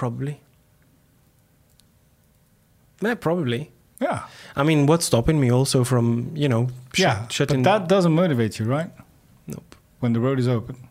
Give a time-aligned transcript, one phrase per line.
[0.00, 0.40] probably.
[3.02, 3.70] Yeah, probably.
[4.00, 4.24] Yeah.
[4.56, 7.28] I mean, what's stopping me also from you know sh- yeah.
[7.28, 8.90] shutting But that doesn't motivate you, right?
[9.46, 9.76] Nope.
[9.98, 10.88] When the road is open.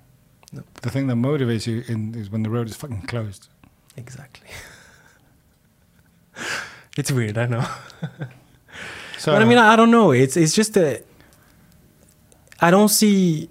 [0.51, 0.67] Nope.
[0.83, 3.47] The thing that motivates you in, is when the road is fucking closed.
[3.97, 4.47] Exactly.
[6.97, 7.65] it's weird, I know.
[9.17, 10.12] So but I mean, I don't know.
[10.13, 11.03] It's it's just a.
[12.62, 13.49] I don't see.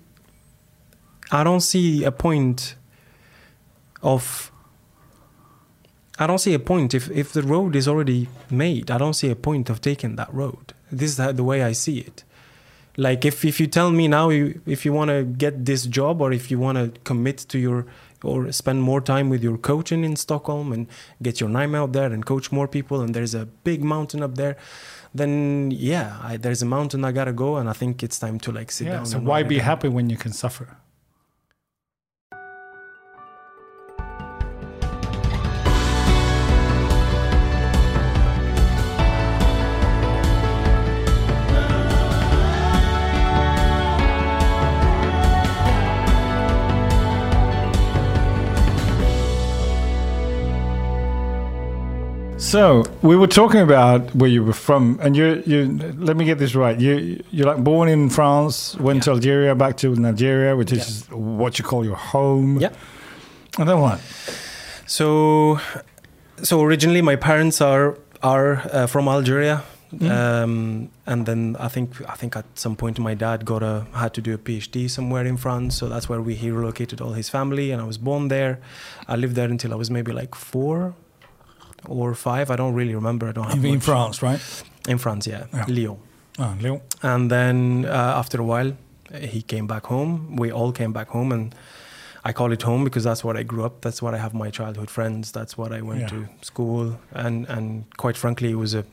[1.30, 2.77] I don't see a point.
[4.02, 4.50] Of.
[6.18, 8.90] I don't see a point if if the road is already made.
[8.90, 10.74] I don't see a point of taking that road.
[10.91, 12.24] This is the way I see it.
[12.96, 16.20] Like if if you tell me now you, if you want to get this job
[16.20, 17.86] or if you want to commit to your
[18.24, 20.88] or spend more time with your coaching in Stockholm and
[21.22, 24.34] get your name out there and coach more people and there's a big mountain up
[24.34, 24.56] there
[25.14, 28.52] then yeah I, there's a mountain i gotta go and i think it's time to
[28.52, 28.94] like sit yeah.
[28.94, 30.77] down So why be happy when you can suffer?
[52.48, 55.66] So we were talking about where you were from, and you you
[55.98, 56.80] let me get this right.
[56.80, 61.58] You you're like born in France, went to Algeria, back to Nigeria, which is what
[61.58, 62.58] you call your home.
[62.58, 62.72] Yeah.
[63.58, 64.00] And then what?
[64.86, 65.60] so
[66.42, 70.10] so originally my parents are are uh, from algeria Mm.
[70.10, 74.12] um, and then i think i think at some point my dad got a had
[74.12, 77.30] to do a phd somewhere in france so that's where we he relocated all his
[77.30, 78.58] family and i was born there
[79.08, 80.94] i lived there until i was maybe like four
[81.87, 84.41] or five i don't really remember i don't have In, in much- France, right?
[84.89, 85.65] in france yeah, Yeah.
[85.69, 85.98] lyon
[86.41, 86.81] Oh, Lyon.
[87.03, 88.73] And then uh, after a while,
[89.12, 90.37] he came back home.
[90.37, 91.53] We all came back home, and
[92.25, 93.81] I call it home because that's what I grew up.
[93.81, 95.33] That's what I have my childhood friends.
[95.33, 96.06] That's what I went Yeah.
[96.11, 98.84] to school, and and quite frankly, it was a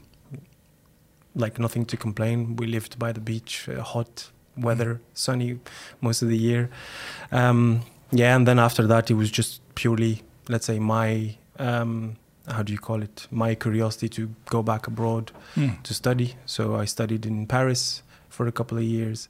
[1.35, 2.55] like nothing to complain.
[2.55, 5.59] We lived by the beach, uh, hot weather, sunny
[6.01, 6.69] most of the year.
[7.31, 7.81] Um,
[8.11, 12.15] yeah, and then after that, it was just purely, let's say, my um,
[12.47, 13.27] how do you call it?
[13.31, 15.81] My curiosity to go back abroad Mm.
[15.83, 16.35] to study.
[16.45, 19.29] So I studied in Paris for a couple of years.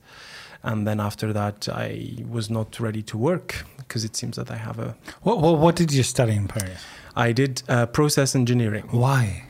[0.64, 4.56] And then after that, I was not ready to work because it seems that I
[4.58, 4.96] have a.
[5.22, 6.80] What, what what did you study in Paris?
[7.16, 8.86] I did uh, process engineering.
[8.92, 9.44] Why?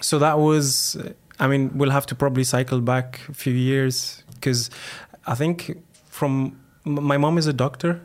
[0.00, 0.96] So that was,
[1.40, 4.68] I mean, we'll have to probably cycle back a few years because
[5.26, 5.78] I think
[6.10, 8.00] from my mom is a doctor.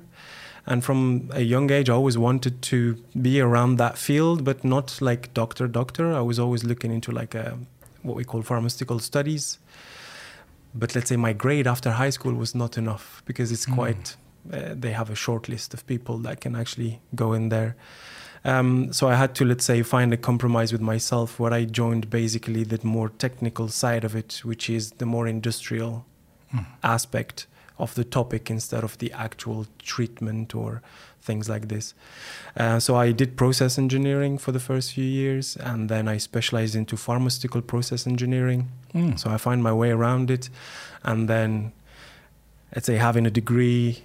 [0.68, 5.02] And from a young age, I always wanted to be around that field, but not
[5.02, 6.14] like doctor, doctor.
[6.14, 7.58] I was always looking into like a,
[8.04, 9.58] what we call pharmaceutical studies.
[10.74, 13.76] But let's say my grade after high school was not enough because it's Mm.
[13.76, 14.16] quite,
[14.54, 17.76] uh, they have a short list of people that can actually go in there.
[18.46, 22.10] Um, so I had to, let's say, find a compromise with myself where I joined
[22.10, 26.06] basically the more technical side of it, which is the more industrial
[26.54, 26.66] Mm.
[26.84, 27.48] aspect
[27.82, 30.82] of the topic instead of the actual treatment or
[31.22, 31.94] things like this.
[32.56, 36.76] Uh, so I did process engineering for the first few years, and then I specialized
[36.76, 38.70] into pharmaceutical process engineering.
[38.94, 39.20] Mm.
[39.20, 40.50] So I find my way around it,
[41.04, 41.72] and then
[42.74, 44.04] let's say having a degree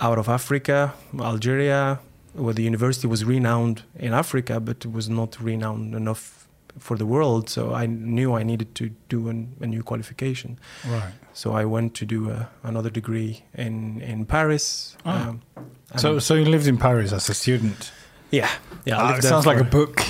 [0.00, 2.00] out of Africa, Algeria,
[2.34, 6.41] where the university was renowned in Africa, but it was not renowned enough
[6.78, 7.48] for the world.
[7.48, 10.58] So I knew I needed to do an, a new qualification.
[10.88, 11.12] Right.
[11.32, 14.96] So I went to do a, another degree in in Paris.
[15.04, 15.28] Ah.
[15.28, 15.40] um,
[15.96, 17.92] So so you lived in Paris as a student.
[18.32, 18.48] yeah,
[18.86, 18.96] yeah.
[19.02, 20.00] Ah, it sounds like a book.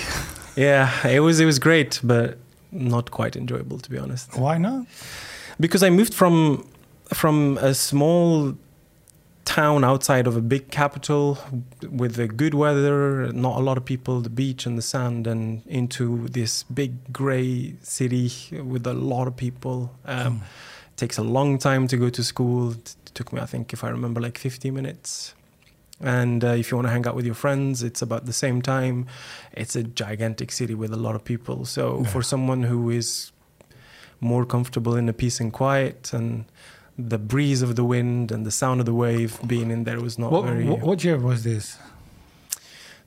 [0.56, 2.37] Yeah, it was it was great, but
[2.71, 4.37] not quite enjoyable to be honest.
[4.39, 4.87] Why not?
[5.61, 6.65] because I moved from
[7.15, 8.55] from a small
[9.44, 11.38] town outside of a big capital
[11.91, 15.62] with the good weather, not a lot of people, the beach and the sand, and
[15.66, 18.30] into this big gray city
[18.62, 19.91] with a lot of people.
[20.04, 20.41] Um, Mm.
[20.97, 22.72] takes a long time to go to school.
[22.72, 25.34] It took me, I think, if I remember, like 50 minutes.
[26.00, 28.60] And uh, if you want to hang out with your friends, it's about the same
[28.62, 29.06] time.
[29.53, 31.65] It's a gigantic city with a lot of people.
[31.65, 32.09] So Yeah.
[32.12, 33.33] for someone who is
[34.21, 36.45] more comfortable in the peace and quiet and
[36.98, 40.18] the breeze of the wind and the sound of the wave, being in there was
[40.18, 40.65] not What, very.
[40.66, 41.78] what, what year was this?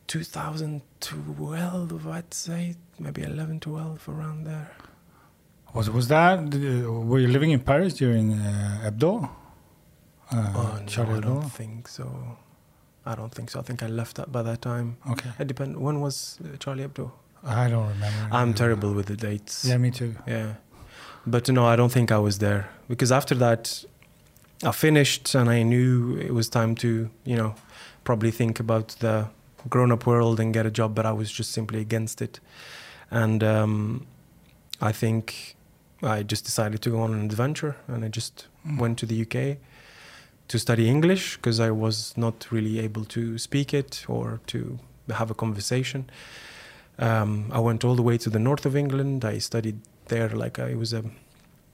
[0.07, 4.71] 2012, I'd say, maybe 11, 12, around there.
[5.73, 6.39] Was was that?
[6.39, 9.29] uh, Were you living in Paris during uh, Hebdo?
[10.31, 11.51] Uh, oh, no, Charlie I don't Hebdo?
[11.51, 12.38] think so.
[13.05, 13.59] I don't think so.
[13.59, 14.97] I think I left that by that time.
[15.11, 15.77] Okay, It depend.
[15.77, 17.11] When was uh, Charlie Hebdo?
[17.43, 18.29] I don't remember.
[18.31, 19.65] I'm terrible with the dates.
[19.65, 20.15] Yeah, me too.
[20.25, 20.53] Yeah.
[21.27, 23.83] But no, I don't think I was there because after that,
[24.63, 27.56] I finished and I knew it was time to, you know,
[28.04, 29.27] probably think about the
[29.69, 32.39] grown up world and get a job, but I was just simply against it.
[33.10, 34.06] And um,
[34.80, 35.56] I think
[36.04, 38.80] I just decided to go on an adventure and I just Mm.
[38.80, 39.57] went to the UK
[40.48, 44.80] to study English because I was not really able to speak it or to
[45.10, 46.10] have a conversation.
[46.98, 49.24] Um, I went all the way to the north of England.
[49.24, 51.03] I studied there like uh, it was a,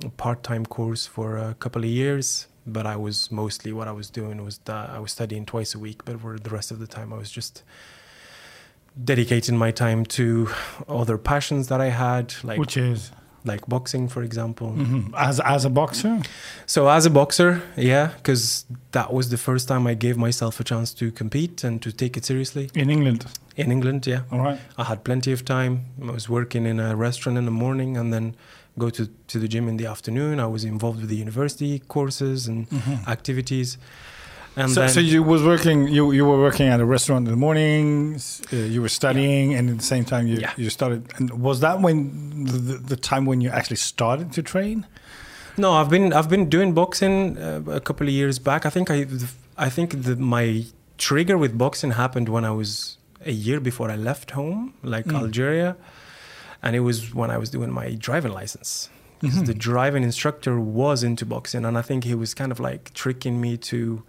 [0.05, 4.09] a part-time course for a couple of years, but I was mostly what I was
[4.09, 6.87] doing was that I was studying twice a week, but for the rest of the
[6.87, 7.63] time I was just
[9.03, 10.49] dedicating my time to
[10.87, 13.11] other passions that I had, like Which is
[13.43, 14.73] like boxing, for example.
[14.77, 15.13] Mhm.
[15.17, 16.21] as as a boxer.
[16.65, 20.63] So as a boxer, yeah, because that was the first time I gave myself a
[20.63, 23.25] chance to compete and to take it seriously in England.
[23.55, 24.07] In England.
[24.07, 24.59] Yeah, All right.
[24.77, 25.85] I had plenty of time.
[26.07, 28.35] I was working in a restaurant in the morning and then
[28.77, 30.39] go to, to the gym in the afternoon.
[30.39, 32.67] I was involved with the university courses and
[33.07, 33.77] activities.
[34.55, 35.87] And so, so you was working.
[35.87, 38.41] You you were working at a restaurant in the mornings.
[38.51, 40.51] Uh, you were studying, and at the same time you Yeah.
[40.57, 41.01] you started.
[41.17, 44.85] And was that when the, the time when you actually started to train?
[45.57, 48.65] no, I've been I've been doing boxing uh, a couple of years back.
[48.65, 49.05] I think I
[49.57, 50.65] I think the, my
[50.97, 55.15] trigger with boxing happened when I was a year before I left home, like Mm.
[55.21, 55.75] Algeria,
[56.63, 58.89] and it was when I was doing my driving license.
[59.19, 62.91] Because the driving instructor was into boxing, and I think he was kind of like
[62.95, 64.01] tricking me to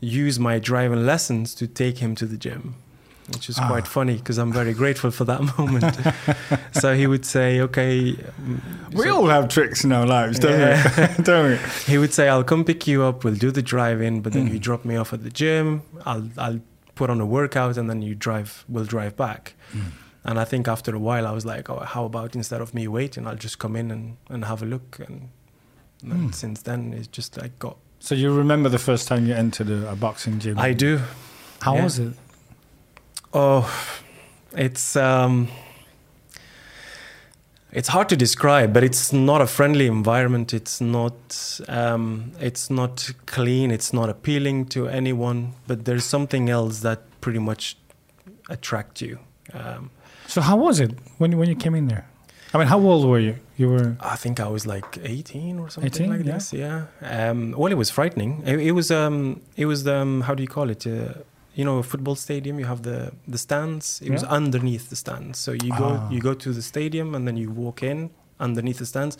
[0.00, 2.74] use my driving lessons to take him to the gym,
[3.32, 3.68] which is Ah.
[3.68, 5.96] quite funny because I'm very grateful for that moment.
[6.72, 8.60] so he would say, "Okay." mm,
[8.92, 11.14] We so- all have tricks in our lives, don't Yeah.
[11.18, 11.22] we?
[11.30, 11.56] don't we?
[11.92, 13.22] he would say, "I'll come pick you up.
[13.24, 14.52] We'll do the drive-in, but then Mm.
[14.54, 15.82] you drop me off at the gym.
[16.04, 16.60] I'll I'll
[16.98, 18.50] put on a workout, and then you drive.
[18.68, 19.92] We'll drive back." Mm.
[20.24, 22.88] And I think after a while, I was like, "Oh, how about instead of me
[22.88, 25.30] waiting, I'll just come in and, and have a look." And,
[26.02, 26.34] and Mm.
[26.34, 27.76] since then, it's just like got.
[28.00, 30.58] So you remember the first time you entered a, a boxing gym?
[30.58, 31.00] I do.
[31.62, 31.84] How yeah.
[31.84, 32.12] was it?
[33.32, 33.64] Oh,
[34.52, 35.48] it's um,
[37.72, 40.54] it's hard to describe, but it's not a friendly environment.
[40.54, 43.70] It's not um, it's not clean.
[43.70, 45.52] It's not appealing to anyone.
[45.66, 47.76] But there's something else that pretty much
[48.48, 49.18] attracts you.
[49.52, 49.90] Um,
[50.26, 52.04] So how was it when when you came in there?
[52.54, 53.34] I mean, how old were you?
[53.58, 56.32] You were I think I was like 18 or something 18, like yeah.
[56.34, 56.52] this.
[56.52, 56.84] Yeah.
[57.02, 58.42] Um, well, it was frightening.
[58.46, 60.86] It, it was um, it was um, how do you call it?
[60.86, 61.12] Uh,
[61.58, 62.54] you know, a football stadium.
[62.60, 62.98] You have the
[63.32, 64.00] the stands.
[64.04, 65.38] It was underneath the stands.
[65.44, 66.10] So you go Ah.
[66.14, 68.10] you go to the stadium and then you walk in
[68.40, 69.14] underneath the stands,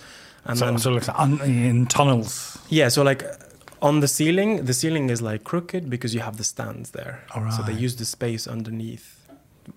[0.45, 1.33] and so, then so like un,
[1.73, 2.59] in tunnels.
[2.79, 2.91] yeah.
[2.91, 3.23] So like
[3.81, 7.17] on the ceiling, the ceiling is like crooked because you have the stands there.
[7.57, 9.07] So they use the space underneath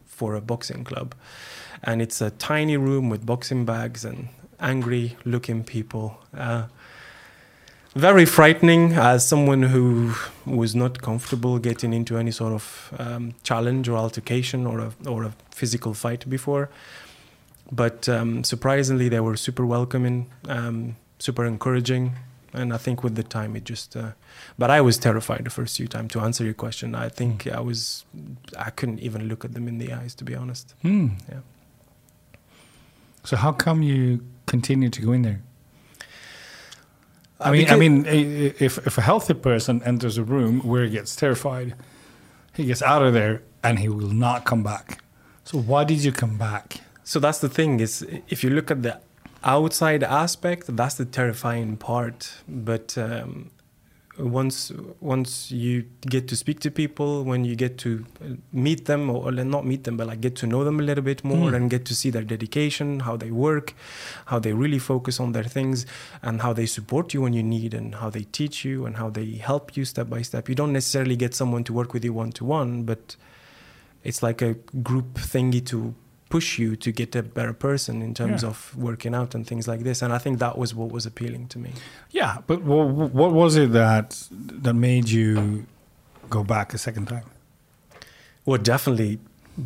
[0.06, 1.16] for a boxing club.
[1.84, 4.28] And it's a tiny room with boxing bags and
[4.60, 6.08] angry looking people.
[6.46, 6.64] Uh,
[7.96, 10.14] very frightening as someone who
[10.46, 15.24] was not comfortable getting into any sort of um, challenge or altercation or a, or
[15.24, 16.70] a physical fight before.
[17.72, 22.16] But um, surprisingly, they were super welcoming, um, super encouraging.
[22.54, 23.96] And I think with the time, it just.
[23.96, 24.12] Uh,
[24.58, 26.12] but I was terrified the first few times.
[26.12, 28.04] To answer your question, I think I was.
[28.58, 30.74] I couldn't even look at them in the eyes, to be honest.
[30.82, 31.10] Hmm.
[31.30, 31.40] Yeah.
[33.24, 35.42] So how come you continue to go in there?
[37.42, 41.16] I mean, I mean, if if a healthy person enters a room where he gets
[41.16, 41.76] terrified,
[42.56, 45.04] he gets out of there and he will not come back.
[45.44, 46.82] So why did you come back?
[47.04, 49.00] So that's the thing is if you look at the
[49.44, 52.32] outside aspect, that's the terrifying part.
[52.48, 53.52] But um,
[54.22, 59.10] once once you get to speak to people, when you get to uh, meet them
[59.10, 61.56] or not meet them, but like get to know them a little bit more Mm.
[61.56, 63.74] and get to see their dedication, how they work,
[64.26, 65.86] how they really focus on their things,
[66.22, 69.10] and how they support you when you need, and how they teach you, and how
[69.10, 70.48] they help you step by step.
[70.50, 73.16] You don't necessarily get someone to work with you one to one, but
[74.04, 75.94] it's like a group thingy to
[76.36, 78.50] push you to get a better person in terms Yeah.
[78.52, 78.58] of
[78.88, 81.58] working out and things like this and i think that was what was appealing to
[81.60, 81.72] me
[82.20, 84.08] Yeah, but wh- what was it that
[84.64, 85.66] that made you
[86.30, 87.26] go back a second time?
[88.46, 89.20] well definitely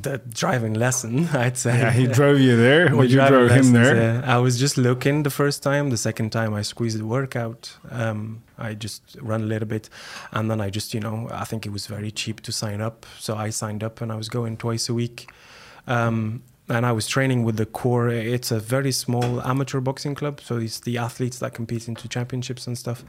[0.08, 3.96] the driving lesson i'd say Yeah, he drove you there, you drove him there.
[3.96, 4.36] yeah.
[4.36, 8.20] i was just looking the first time the second time i squeezed the workout um,
[8.58, 9.86] i just ran a little bit
[10.36, 13.06] and then i just you know i think it was very cheap to sign up
[13.20, 15.30] so i signed up and i was going twice a week
[15.88, 18.10] um, and I was training with the core.
[18.10, 22.66] It's a very small amateur boxing club, so it's the athletes that compete into championships
[22.68, 23.04] and stuff.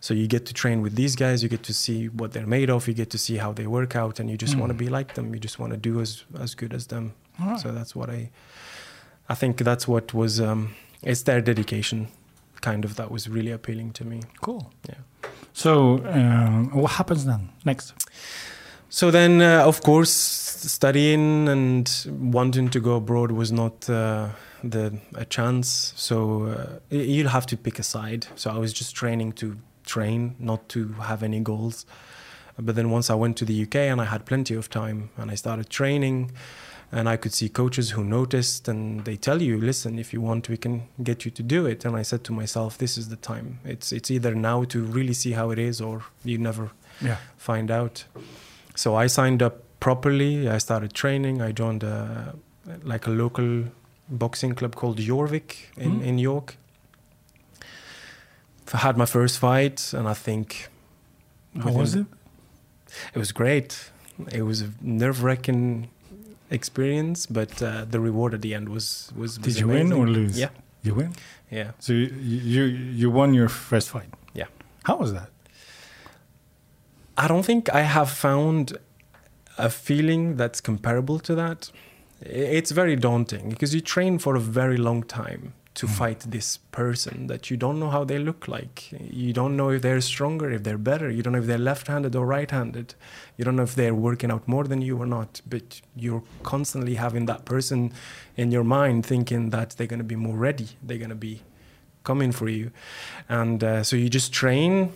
[0.00, 1.42] So you get to train with these guys.
[1.42, 2.88] You get to see what they're made of.
[2.88, 4.60] You get to see how they work out, and you just Mm.
[4.60, 5.32] want to be like them.
[5.34, 7.12] You just want to do as as good as them.
[7.38, 7.58] Right.
[7.60, 8.30] So that's what I.
[9.28, 10.40] I think that's what was.
[10.40, 12.08] Um, it's their dedication,
[12.60, 14.22] kind of, that was really appealing to me.
[14.40, 14.72] Cool.
[14.88, 14.94] Yeah.
[15.52, 17.92] So um, what happens then next?
[18.88, 24.28] So then, uh, of course, studying and wanting to go abroad was not uh,
[24.64, 25.92] the a chance.
[25.96, 28.26] So uh, you'll have to pick a side.
[28.36, 31.84] So I was just training to train, not to have any goals.
[32.58, 35.30] But then once I went to the UK and I had plenty of time and
[35.30, 36.30] I started training,
[36.92, 40.48] and I could see coaches who noticed and they tell you, listen, if you want,
[40.48, 41.84] we can get you to do it.
[41.84, 43.58] And I said to myself, this is the time.
[43.64, 46.70] It's it's either now to really see how it is, or you never
[47.02, 47.16] Yeah.
[47.36, 48.04] find out.
[48.76, 50.48] So I signed up properly.
[50.48, 51.42] I started training.
[51.42, 52.34] I joined a,
[52.84, 53.64] like a local
[54.08, 56.02] boxing club called Jorvik in, Hmm.
[56.08, 56.56] in York.
[58.72, 60.68] I had my first fight, and I think
[61.62, 62.06] How was it?
[63.14, 63.90] it was great.
[64.32, 65.88] It was a nerve-wracking
[66.50, 69.38] experience, but uh, the reward at the end was was.
[69.38, 70.38] was Did you win or lose?
[70.38, 70.50] Yeah,
[70.82, 71.12] You win.
[71.50, 71.70] yeah.
[71.78, 72.08] So you
[72.54, 72.62] you,
[73.00, 74.08] you won your first fight.
[74.34, 74.46] Yeah.
[74.84, 75.28] How was that?
[77.16, 78.76] I don't think I have found
[79.58, 81.70] a feeling that's comparable to that.
[82.20, 85.90] It's very daunting because you train for a very long time to Mm.
[85.90, 88.90] fight this person that you don't know how they look like.
[89.10, 91.10] You don't know if they're stronger, if they're better.
[91.10, 92.94] You don't know if they're left handed or right handed.
[93.36, 95.42] You don't know if they're working out more than you or not.
[95.46, 97.92] But you're constantly having that person
[98.36, 100.68] in your mind thinking that they're going to be more ready.
[100.82, 101.42] They're going to be
[102.04, 102.70] coming for you.
[103.28, 104.92] And uh, so you just train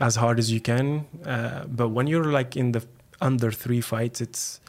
[0.00, 1.06] as hard as you can.
[1.24, 2.84] Uh, but when you're like in the
[3.20, 4.60] under three fights, it's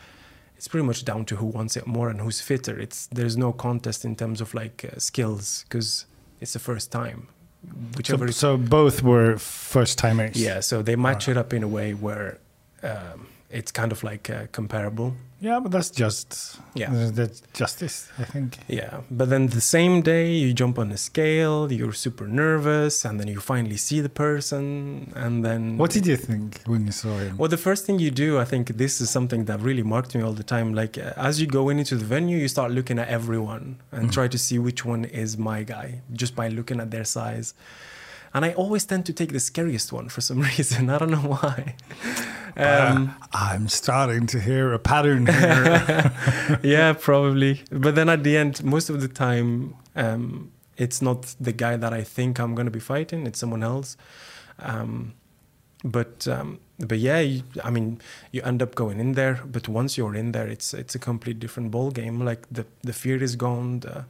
[0.57, 2.79] it's pretty much down to who wants it more and who's fitter.
[2.79, 6.05] It's there's no contest in terms of like uh, skills because
[6.39, 7.27] it's the first time.
[7.65, 8.31] So, Whichever.
[8.31, 10.35] so both were first timers.
[10.35, 12.39] yeah, so they match it up in a way where
[12.83, 13.27] um,
[13.59, 15.13] it's kind of like uh, comparable.
[15.39, 16.89] Yeah, but that's just Yeah.
[17.19, 18.49] that's justice, I think.
[18.69, 23.19] Yeah, but then the same day you jump on a scale, you're super nervous, and
[23.19, 24.65] then you finally see the person,
[25.15, 27.37] and then What did you think when you saw him?
[27.37, 30.21] Well, the first thing you do, I think this is something that really marked me
[30.23, 30.73] all the time.
[30.73, 34.13] Like uh, as you go into the venue, you start looking at everyone and Mhm.
[34.17, 35.87] try to see which one is my guy
[36.21, 37.53] just by looking at their size.
[38.33, 40.89] And I always tend to take the scariest one for some reason.
[40.89, 41.75] I don't know why.
[42.55, 46.11] Um, Uh, I'm starting to hear a pattern here.
[46.63, 47.61] yeah, probably.
[47.71, 51.93] But then at the end, most of the time, um, it's not the guy that
[51.93, 53.27] I think I'm going to be fighting.
[53.27, 53.97] It's someone else.
[54.59, 55.13] Um,
[55.83, 57.99] but um, but yeah, you, I mean,
[58.31, 59.41] you end up going in there.
[59.45, 62.23] But once you're in there, it's it's a complete different ball game.
[62.23, 63.81] Like the the fear is gone.
[63.81, 64.05] The,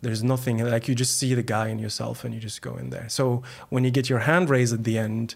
[0.00, 2.90] there's nothing like you just see the guy in yourself, and you just go in
[2.90, 3.08] there.
[3.08, 5.34] So when you get your hand raised at the end,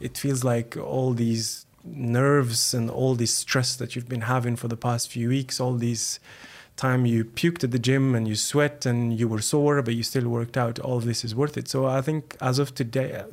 [0.00, 4.68] it feels like all these nerves and all this stress that you've been having for
[4.68, 6.20] the past few weeks, all these
[6.76, 10.02] time you puked at the gym and you sweat and you were sore, but you
[10.02, 11.68] still worked out, all this is worth it.
[11.68, 13.24] So I think as of today,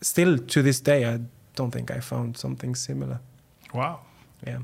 [0.00, 1.20] still to this day, I
[1.56, 3.20] don't think I found something similar.
[3.74, 4.00] wow.
[4.46, 4.58] Yeah.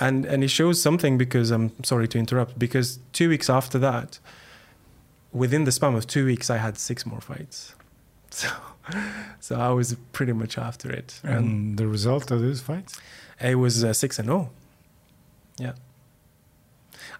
[0.00, 4.18] And and it shows something because I'm sorry to interrupt, because two weeks after that,
[5.32, 7.74] within the span of two weeks, I had six more fights.
[8.32, 8.48] So
[9.40, 11.20] so I was pretty much after it.
[11.24, 13.00] And And the result of those fights?
[13.40, 14.48] it was uh, six and oh.
[15.58, 15.72] Yeah.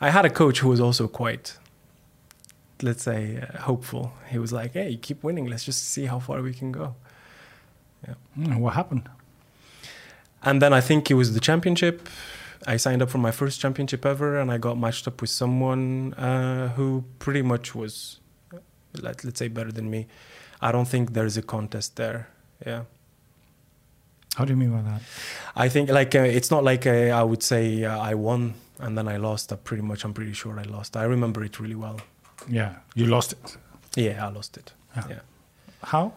[0.00, 1.58] I had a coach who was also quite,
[2.82, 4.12] let's say, uh, hopeful.
[4.30, 5.46] He was like, "Hey, keep winning.
[5.50, 6.94] Let's just see how far we can go."
[8.38, 9.08] Mm, what happened?
[10.42, 12.08] And then I think it was the championship.
[12.66, 16.14] I signed up for my first championship ever, and I got matched up with someone
[16.14, 18.20] uh, who pretty much was,
[19.00, 20.06] let, let's say, better than me.
[20.60, 22.28] I don't think there's a contest there.
[22.66, 22.82] Yeah.
[24.36, 25.02] How do you mean by that?
[25.56, 28.96] I think like uh, it's not like uh, I would say uh, I won and
[28.96, 29.52] then I lost.
[29.52, 30.96] I pretty much I'm pretty sure I lost.
[30.96, 32.00] I remember it really well.
[32.48, 33.56] Yeah, you lost it.
[33.96, 34.72] Yeah, I lost it.
[34.96, 35.04] Yeah.
[35.08, 35.20] Yeah,
[35.82, 36.12] How?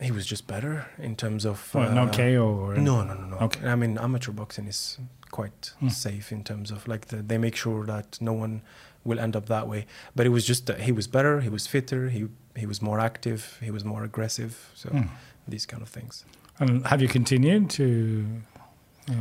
[0.00, 3.26] He was just better in terms of Well, no uh, KO or No, no, no,
[3.26, 3.36] no.
[3.46, 3.66] Okay.
[3.68, 4.98] I mean, amateur boxing is
[5.30, 5.88] quite Hmm.
[5.88, 8.60] safe in terms of like the, they make sure that no one
[9.04, 9.86] will end up that way.
[10.16, 11.40] But it was just that he was better.
[11.40, 12.08] He was fitter.
[12.10, 13.58] He he was more active.
[13.62, 14.52] He was more aggressive.
[14.74, 15.08] So Mm.
[15.48, 16.24] these kind of things.
[16.58, 18.24] And have you continued to?
[19.10, 19.14] Uh,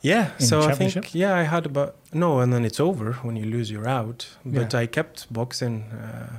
[0.00, 0.30] Yeah.
[0.38, 3.70] So I think yeah, I had about no, and then it's over when you lose,
[3.70, 4.36] you're out.
[4.44, 4.82] But Yeah.
[4.82, 5.82] I kept boxing.
[5.92, 6.38] Uh,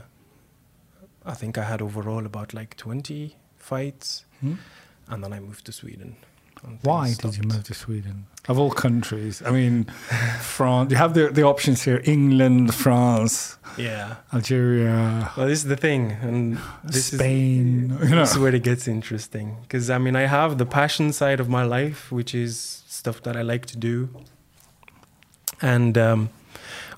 [1.25, 4.56] I think I had overall about like 20 fights, hmm?
[5.08, 6.16] and then I moved to Sweden.
[6.82, 8.25] Why things did you move to Sweden?
[8.50, 9.86] Of all countries, I mean,
[10.42, 10.92] France.
[10.92, 14.16] You have the the options here: England, France, Yeah.
[14.34, 17.92] Algeria, Well, this is the thing, and this Spain.
[18.01, 18.22] is you know.
[18.24, 19.56] this is where it gets interesting.
[19.62, 23.36] Because I mean, I have the passion side of my life, which is stuff that
[23.38, 24.10] I like to do,
[25.62, 26.30] and um,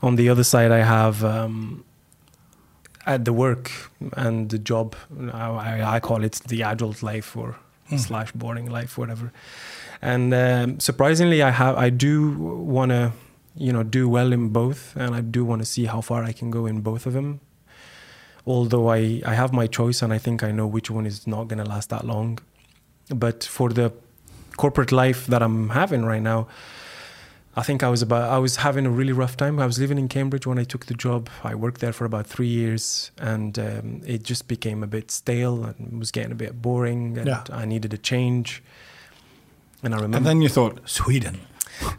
[0.01, 1.83] on the other side, I have um,
[3.05, 3.71] at the work
[4.15, 4.95] and the job.
[5.33, 7.55] I, I call it the adult life or
[7.91, 7.99] Mm.
[7.99, 9.33] slash boring life, whatever.
[10.01, 12.31] and um, surprisingly, I have I do
[12.73, 13.11] want to
[13.57, 16.31] you know do well in both, and I do want to see how far I
[16.31, 17.39] can go in both of them.
[18.45, 21.47] Although I I have my choice, and I think I know which one is not
[21.49, 22.39] going to last that long.
[23.13, 23.91] But for the
[24.55, 26.47] corporate life that I'm having right now,
[27.55, 29.59] I think I was about I was having a really rough time.
[29.59, 31.29] I was living in Cambridge when I took the job.
[31.43, 35.65] I worked there for about three years, and um, it just became a bit stale
[35.65, 37.17] and was getting a bit boring.
[37.17, 37.43] And Yeah.
[37.51, 38.63] I needed a change.
[39.83, 40.17] And I remember.
[40.17, 41.39] And then you thought Sweden.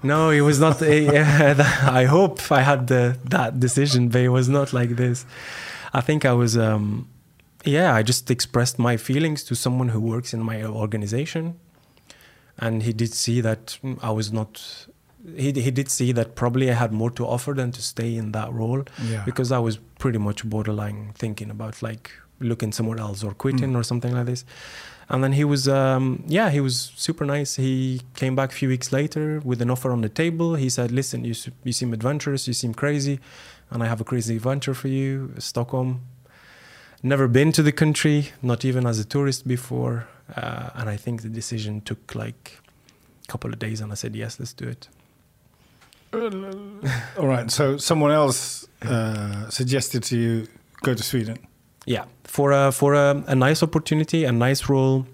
[0.02, 0.80] no, it was not.
[1.12, 1.54] yeah,
[2.00, 5.26] I hope I had the, that decision, but it was not like this.
[5.92, 6.56] I think I was.
[6.56, 7.08] Um,
[7.64, 11.58] yeah, I just expressed my feelings to someone who works in my organization,
[12.58, 14.86] and he did see that I was not.
[15.36, 18.32] He he did see that probably I had more to offer than to stay in
[18.32, 19.22] that role Yeah.
[19.24, 22.10] because I was pretty much borderline thinking about like
[22.40, 23.76] looking somewhere else or quitting Mm.
[23.78, 24.44] or something like this.
[25.08, 27.56] And then he was, um, yeah, he was super nice.
[27.56, 30.54] He came back a few weeks later with an offer on the table.
[30.56, 33.18] He said, "Listen, you you seem adventurous, you seem crazy,
[33.70, 36.00] and I have a crazy adventure for you, Stockholm.
[37.02, 41.22] Never been to the country, not even as a tourist before, uh, and I think
[41.22, 42.58] the decision took like
[43.24, 44.88] a couple of days, and I said, yes, let's do it.
[46.12, 47.50] All right.
[47.50, 50.48] So someone else uh, suggested to you
[50.82, 51.38] go to Sweden.
[51.86, 55.06] Yeah, for a for a, a nice opportunity, a nice role,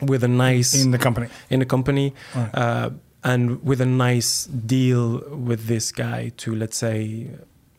[0.00, 1.28] with a nice in the company.
[1.50, 2.50] in the company right.
[2.54, 2.90] uh,
[3.24, 7.30] and with a nice deal with this guy to let's say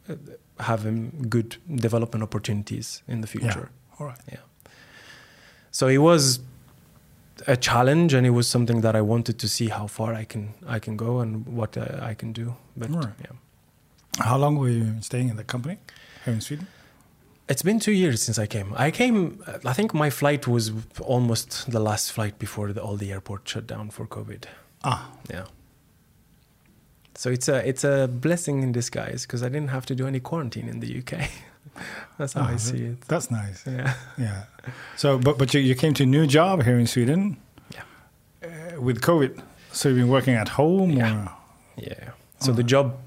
[0.10, 0.16] uh,
[0.60, 4.00] have him good development opportunities in the future Yeah.
[4.00, 4.20] All right.
[4.32, 4.38] Yeah.
[5.72, 6.40] So he was
[7.48, 10.44] a challenge and it was something that i wanted to see how far i can
[10.76, 13.16] i can go and what uh, i can do but Right.
[13.26, 13.36] yeah
[14.30, 15.78] How long were you staying in the company
[16.26, 16.68] here in Sweden?
[17.52, 19.18] it's been two years since i came i came
[19.72, 20.72] i think my flight was
[21.16, 24.44] almost the last flight before the, all the airport shut down for covid
[24.84, 25.00] Ah,
[25.34, 25.46] Yeah.
[27.16, 30.20] So it's a it's a blessing in disguise because I didn't have to do any
[30.20, 31.12] quarantine in the UK.
[32.18, 33.02] That's how ah, I see it.
[33.08, 33.66] That's nice.
[33.66, 33.94] Yeah.
[34.18, 34.44] Yeah.
[34.96, 37.38] So, but but you, you came to a new job here in Sweden.
[37.74, 37.82] Yeah.
[38.44, 40.92] Uh, with COVID, so you've been working at home.
[40.92, 41.26] Yeah.
[41.26, 41.32] Or?
[41.78, 42.10] Yeah.
[42.40, 42.98] So the job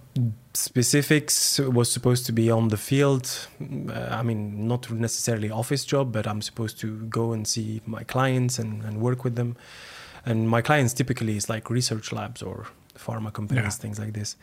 [0.55, 3.49] specifics was supposed to be on the field.
[3.61, 8.03] Uh, I mean, not necessarily office job, but I'm supposed to go and see my
[8.03, 9.57] clients and, and work with them.
[10.27, 12.67] And my clients typically is like research labs or
[12.99, 13.71] pharma companies, Yeah.
[13.71, 14.37] things like this.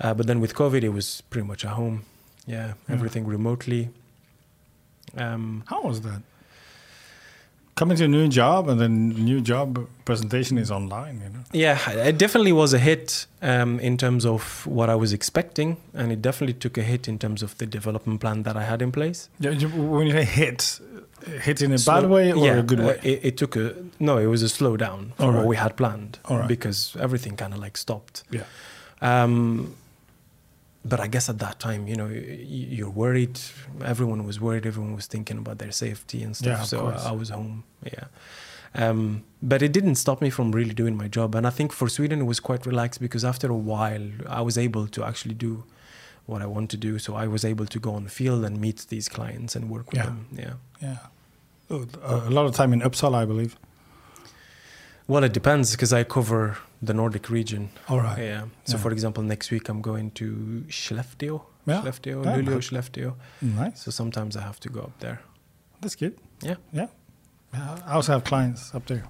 [0.00, 2.04] Uh, but then with COVID, it was pretty much at home.
[2.48, 2.94] Yeah, Yeah.
[2.94, 3.88] everything remotely.
[5.16, 6.22] Um, How was that?
[7.74, 11.20] Coming to a new job and then new job presentation is online.
[11.22, 11.44] You know.
[11.52, 16.10] Yeah, it definitely was a hit um, in terms of what I was expecting, and
[16.10, 18.90] it definitely took a hit in terms of the development plan that I had in
[18.90, 19.28] place.
[19.38, 20.80] Yeah, when you say hit,
[21.44, 23.00] hit in a Slow- bad way or yeah, a good uh, way?
[23.04, 25.36] it, it took a no, it was a slowdown from Alright.
[25.38, 26.48] what we had planned Alright.
[26.48, 28.24] because everything kind of like stopped.
[28.30, 28.42] yeah.
[29.00, 29.76] Um,
[30.84, 33.38] but I guess at that time, you know, you're worried.
[33.84, 34.64] Everyone was worried.
[34.66, 36.58] Everyone was thinking about their safety and stuff.
[36.58, 37.04] Yeah, so course.
[37.04, 37.64] I was home.
[37.84, 38.04] Yeah.
[38.74, 41.34] Um, but it didn't stop me from really doing my job.
[41.34, 44.56] And I think for Sweden, it was quite relaxed because after a while, I was
[44.58, 45.64] able to actually do
[46.26, 46.98] what I want to do.
[46.98, 49.90] So I was able to go on the field and meet these clients and work
[49.90, 50.04] with Yeah.
[50.06, 50.26] them.
[50.32, 50.52] Yeah.
[50.82, 50.98] Yeah.
[51.70, 53.56] A lot of time in Uppsala, I believe.
[55.06, 57.68] Well, it depends because I cover the Nordic region.
[57.88, 58.18] All right.
[58.18, 58.42] Yeah.
[58.64, 58.82] So, Yeah.
[58.82, 60.24] for example, next week I'm going to
[60.68, 61.40] Skellefteå.
[61.66, 61.82] Yeah.
[61.82, 62.36] Skellefteå, Yeah.
[62.36, 63.14] Luleå, Skellefteå.
[63.40, 63.82] Nice.
[63.84, 65.18] So sometimes I have to go up there.
[65.80, 66.12] That's good.
[66.42, 66.56] Yeah.
[66.72, 66.86] Yeah.
[67.88, 69.02] I also have clients up there.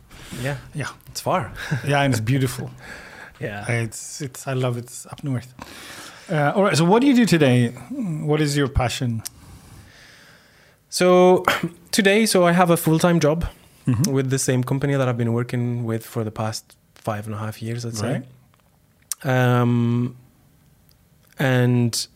[0.42, 0.57] Yeah.
[0.74, 0.88] Yeah.
[1.11, 1.50] It's far.
[1.88, 2.70] Yeah, and it's beautiful.
[3.40, 3.70] Yeah.
[3.85, 4.85] It's it's I love it.
[4.85, 5.54] It's up north.
[6.31, 6.76] Uh, all right.
[6.76, 7.68] So what do you do today?
[8.26, 9.22] What is your passion?
[10.90, 11.44] So
[11.92, 13.44] today, so I have a full time job
[13.87, 14.12] Mhm.
[14.12, 17.38] with the same company that I've been working with for the past five and a
[17.38, 18.22] half years, I'd say.
[19.24, 20.16] Um,
[21.38, 22.06] and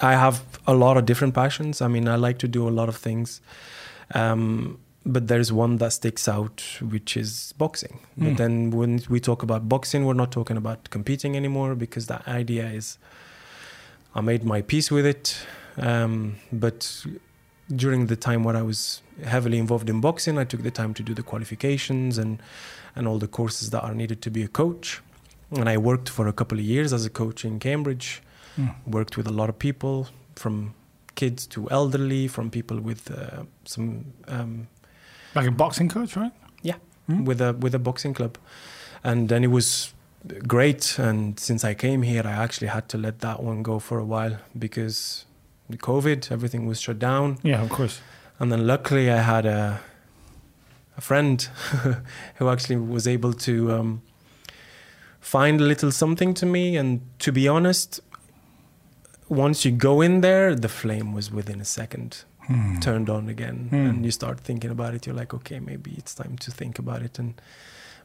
[0.00, 1.80] I have a lot of different passions.
[1.80, 3.40] I mean, I like to do a lot of things.
[4.14, 8.00] Um, but there's one that sticks out, which is boxing.
[8.16, 8.36] But Mm.
[8.36, 12.66] then when we talk about boxing, we're not talking about competing anymore because that idea
[12.68, 12.98] is
[14.14, 15.36] I made my peace with it.
[15.76, 17.04] Um, but
[17.74, 21.02] during the time where I was heavily involved in boxing, I took the time to
[21.02, 22.38] do the qualifications and,
[22.96, 25.00] and all the courses that are needed to be a coach.
[25.50, 28.22] And I worked for a couple of years as a coach in Cambridge,
[28.58, 28.74] Mm.
[28.86, 30.72] worked with a lot of people from
[31.14, 34.66] kids to elderly, from people with uh, some um,
[35.34, 36.32] Like a boxing coach, right?
[36.62, 36.76] Yeah.
[37.08, 37.26] Mm.
[37.26, 38.38] with a with a boxing club,
[39.04, 39.94] and then it was
[40.48, 40.98] great.
[40.98, 44.04] And since I came here, I actually had to let that one go for a
[44.04, 45.26] while because
[45.70, 47.36] the COVID, everything was shut down.
[47.42, 48.00] Yeah, of course.
[48.38, 49.80] And then luckily, I had a
[50.96, 51.42] a friend
[52.36, 54.02] who actually was able to um,
[55.20, 56.76] find a little something to me.
[56.76, 58.00] And to be honest,
[59.28, 62.78] once you go in there, the flame was within a second Hmm.
[62.78, 63.86] turned on again, Hmm.
[63.88, 65.04] and you start thinking about it.
[65.04, 67.34] You're like, okay, maybe it's time to think about it and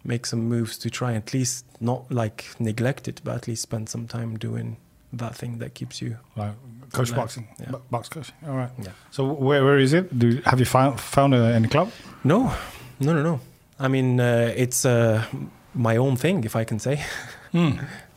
[0.03, 3.87] make some moves to try at least not like neglect it, but at least spend
[3.87, 4.77] some time doing
[5.13, 6.17] that thing that keeps you.
[6.35, 6.53] Like
[6.91, 7.75] coach boxing, yeah.
[7.91, 8.31] box coach.
[8.47, 8.71] All right.
[8.79, 8.93] Yeah.
[9.11, 10.17] So where where is it?
[10.17, 11.91] Do have you found found any club?
[12.23, 12.51] No,
[13.01, 13.39] no, no, no.
[13.79, 15.25] I mean, uh, it's uh,
[15.73, 17.03] my own thing, if I can say.
[17.51, 17.71] Hmm.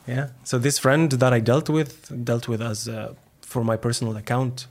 [0.07, 0.29] Yeah.
[0.45, 4.69] So this friend that I dealt with dealt with as uh, for my personal account,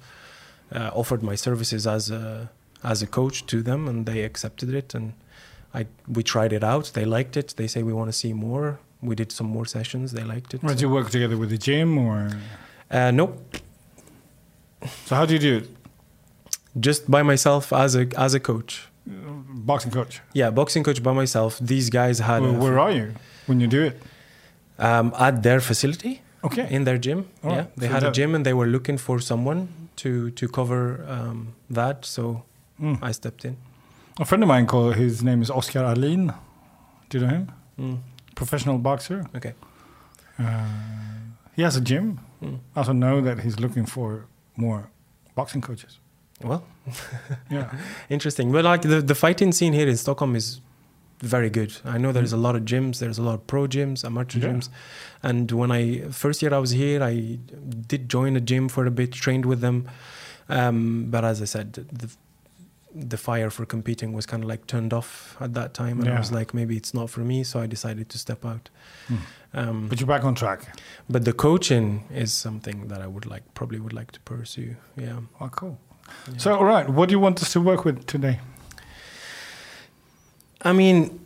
[0.71, 2.49] uh, offered my services as a
[2.81, 4.93] as a coach to them, and they accepted it.
[4.95, 5.13] And
[5.73, 6.91] I we tried it out.
[6.93, 7.55] They liked it.
[7.57, 8.79] They say we want to see more.
[9.01, 10.11] We did some more sessions.
[10.13, 10.61] They liked it.
[10.65, 12.29] Did you work together with the gym or?
[12.89, 13.37] Uh, nope.
[15.05, 15.69] So how do you do it?
[16.79, 18.87] Just by myself as a as a coach.
[19.05, 20.21] Boxing coach.
[20.33, 21.59] Yeah, boxing coach by myself.
[21.59, 23.13] These guys had Where, where are you
[23.47, 24.01] when you do it?
[24.79, 26.21] um, at their facility.
[26.45, 26.67] Okay.
[26.69, 27.25] in their gym.
[27.43, 27.75] All yeah, right.
[27.77, 31.47] they So had a gym and they were looking for someone to to cover um,
[31.75, 32.05] that.
[32.05, 32.43] So
[32.81, 32.97] Mm.
[33.09, 33.55] I stepped in.
[34.19, 36.33] A friend of mine called his name is Oscar Alin.
[37.09, 37.47] Do you know him?
[37.79, 37.97] Mm.
[38.35, 39.25] Professional boxer.
[39.35, 39.53] Okay.
[40.39, 40.65] Uh,
[41.55, 42.19] he has a gym.
[42.41, 42.59] Mm.
[42.75, 44.25] I also know that he's looking for
[44.57, 44.89] more
[45.35, 45.99] boxing coaches.
[46.41, 46.63] Well,
[47.49, 47.69] Yeah.
[48.09, 48.51] interesting.
[48.51, 50.61] But like the the fighting scene here in Stockholm is
[51.21, 51.71] very good.
[51.85, 52.99] I know there's a lot of gyms.
[52.99, 54.47] There's a lot of pro gyms, amateur Yeah.
[54.49, 54.69] gyms.
[55.21, 57.37] And when I first year I was here, I
[57.87, 59.87] did join a gym for a bit, trained with them.
[60.49, 62.09] Um, but as I said, the
[62.95, 66.19] the fire for competing was kind of like turned off at that time, and I
[66.19, 67.43] was like, maybe it's not for me.
[67.43, 68.69] So I decided to step out.
[69.09, 69.17] Mm.
[69.53, 70.59] Um, But you're back on track.
[71.09, 74.75] But the coaching is something that I would like, probably would like to pursue.
[74.95, 75.21] Yeah.
[75.39, 75.77] Oh, cool.
[76.27, 76.37] Yeah.
[76.37, 78.39] So, all right, what do you want us to work with today?
[80.61, 81.19] I mean,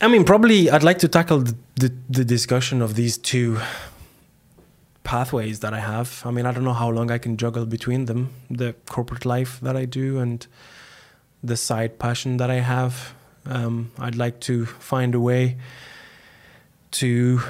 [0.00, 3.58] I mean, probably I'd like to tackle the, the, the discussion of these two
[5.04, 6.22] pathways that I have.
[6.24, 9.60] I mean, I don't know how long I can juggle between them the corporate life
[9.60, 10.46] that I do and
[11.42, 13.14] the side passion that I have.
[13.46, 15.56] Um, I'd like to find a way
[16.90, 17.40] to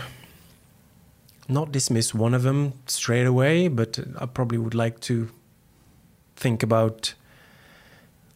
[1.48, 5.30] not dismiss one of them straight away, but I probably would like to
[6.36, 7.14] think about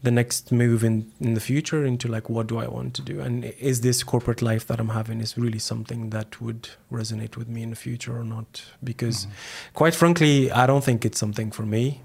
[0.03, 3.21] the next move in in the future into like what do I want to do?
[3.21, 7.49] And is this corporate life that I'm having is really something that would resonate with
[7.49, 8.65] me in the future or not?
[8.83, 9.75] Because mm-hmm.
[9.75, 12.01] quite frankly I don't think it's something for me.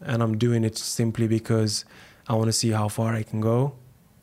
[0.00, 1.84] And I'm doing it simply because
[2.28, 3.74] I want to see how far I can go.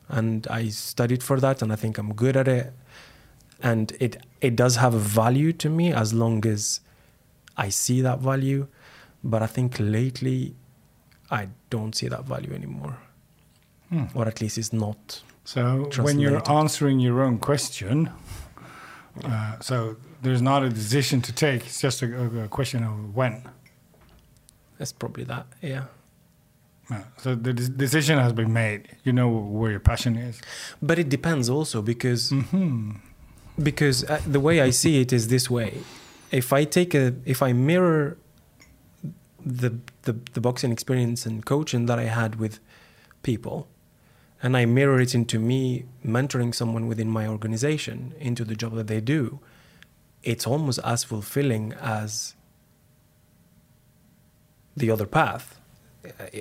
[0.08, 2.72] And I studied for that and I think I'm good at it.
[3.60, 6.80] And it it does have a value to me as long as
[7.66, 8.62] I see that value
[9.32, 10.40] but I think lately
[11.40, 11.42] I
[11.74, 12.94] don't see that value anymore
[13.90, 14.06] Hmm.
[14.18, 14.98] or at least it's not
[15.54, 15.62] So,
[16.06, 17.98] when you're answering your own question,
[19.24, 19.76] uh, so
[20.22, 22.06] there's not a decision to take, it's just a,
[22.44, 23.34] a question of when.
[24.80, 25.84] it's probably that yeah
[27.22, 28.80] so, the decision has been made.
[29.06, 29.28] You know
[29.58, 30.40] where your passion is.
[30.88, 32.90] but it depends also because hmm
[33.62, 35.78] because uh, the way I see it is this way.
[36.30, 38.18] If I take a if I mirror
[39.44, 42.58] the the, the boxing experience and coaching that I had with
[43.22, 43.68] people
[44.42, 48.86] and I mirror it into me mentoring someone within my organization into the job that
[48.86, 49.40] they do
[50.22, 52.34] it's almost as fulfilling as
[54.76, 55.60] the other path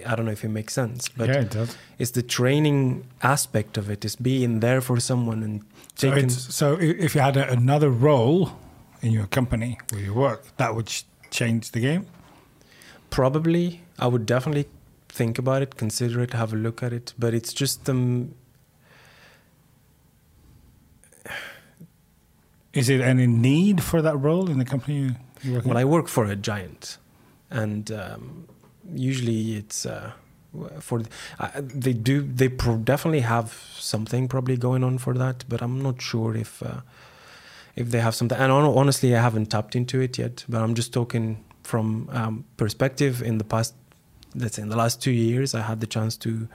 [0.05, 1.77] I- don't know if it makes sense but yeah, it does.
[1.99, 5.61] it's the training aspect of it is being there for someone and
[5.95, 8.51] So, taking it's, so if you had a, another role
[9.01, 10.89] in your company where you work, that would
[11.31, 12.05] change the game.
[13.09, 14.65] probably i would definitely
[15.09, 18.33] think about it consider it have a look at it but it's just um
[22.73, 25.81] Is it any need for that role in the company you, you work well in?
[25.81, 26.97] i work for a giant
[27.49, 28.47] and um,
[28.93, 30.11] usually it's uh,
[30.79, 31.01] for
[31.39, 35.81] uh, they do they pro- definitely have something probably going on for that but i'm
[35.81, 36.81] not sure if uh,
[37.75, 40.73] if they have something and hon- honestly i haven't tapped into it yet but i'm
[40.75, 43.73] just talking from um, perspective in the past
[44.35, 46.47] let's say in the last two years i had the chance to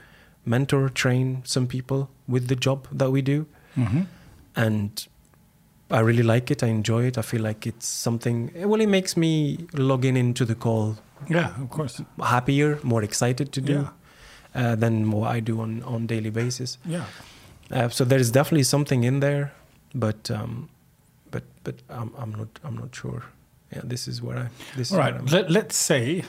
[0.45, 3.45] mentor train some people with the job that we do
[3.77, 4.05] Mhm.
[4.55, 5.07] and
[5.89, 6.63] I really like it.
[6.63, 7.17] I enjoy it.
[7.17, 8.49] I feel like it's something.
[8.55, 10.97] Well, it makes me logging into the call
[11.29, 12.01] Yeah, of course.
[12.19, 13.89] happier, more excited to do Yeah.
[14.55, 16.77] uh, than what I do on on daily basis.
[16.85, 17.03] Yeah.
[17.71, 19.51] Uh, so there is definitely something in there,
[19.93, 20.67] but um,
[21.31, 23.21] but but I'm I'm not I'm not sure.
[23.75, 25.31] Yeah, this is where I this All is right.
[25.31, 26.23] Let, let's say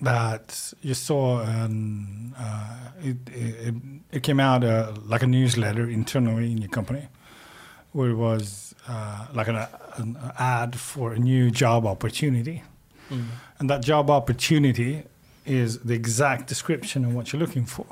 [0.00, 3.74] that you saw an, uh, it, it,
[4.10, 7.06] it came out uh, like a newsletter internally in your company
[7.92, 9.56] where it was uh, like an,
[9.96, 12.62] an ad for a new job opportunity,
[13.10, 13.24] Mm.
[13.64, 15.04] And that job opportunity
[15.46, 17.86] is the exact description of what you're looking for.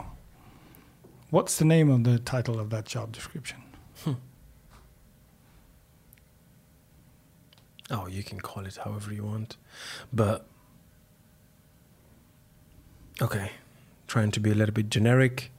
[1.30, 3.56] What's the name of the title of that job description?
[7.90, 9.56] Oh, you can call it however you want,
[10.12, 10.44] but
[13.22, 13.52] okay,
[14.06, 15.52] trying to be a little bit generic,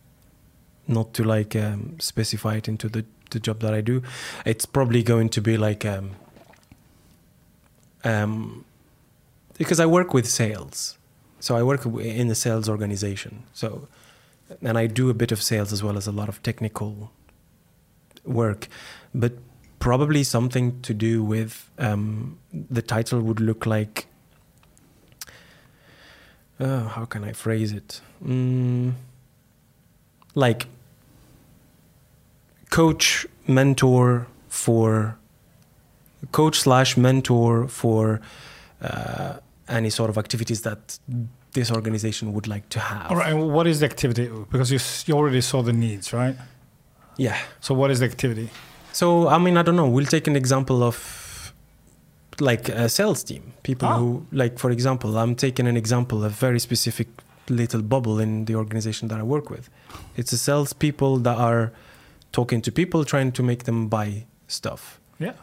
[0.87, 4.03] not to like um, specify it into the the job that I do.
[4.45, 6.11] It's probably going to be like um,
[8.03, 8.65] um,
[9.57, 10.97] because I work with sales,
[11.39, 13.43] so I work in the sales organization.
[13.53, 13.87] So,
[14.61, 17.11] and I do a bit of sales as well as a lot of technical
[18.25, 18.67] work,
[19.13, 19.33] but
[19.79, 24.07] probably something to do with um, the title would look like.
[26.59, 27.99] Uh, how can I phrase it?
[28.23, 28.93] Mm,
[30.35, 30.67] like
[32.69, 35.17] coach, mentor for
[36.31, 38.21] coach slash mentor for
[38.81, 40.99] uh, any sort of activities that
[41.53, 43.11] this organization would like to have.
[43.11, 43.33] All right.
[43.33, 44.29] What is the activity?
[44.51, 46.35] Because you, you already saw the needs, right?
[47.17, 47.37] Yeah.
[47.61, 48.49] So what is the activity?
[48.91, 49.87] So I mean, I don't know.
[49.87, 51.53] We'll take an example of
[52.39, 53.53] like a sales team.
[53.63, 53.97] People Ah.
[53.99, 57.07] who, like, for example, I'm taking an example, a very specific
[57.49, 59.69] little bubble in the organization that I work with.
[60.17, 61.71] It's a sales people that are
[62.31, 64.99] talking to people, trying to make them buy stuff.
[65.19, 65.33] Yeah.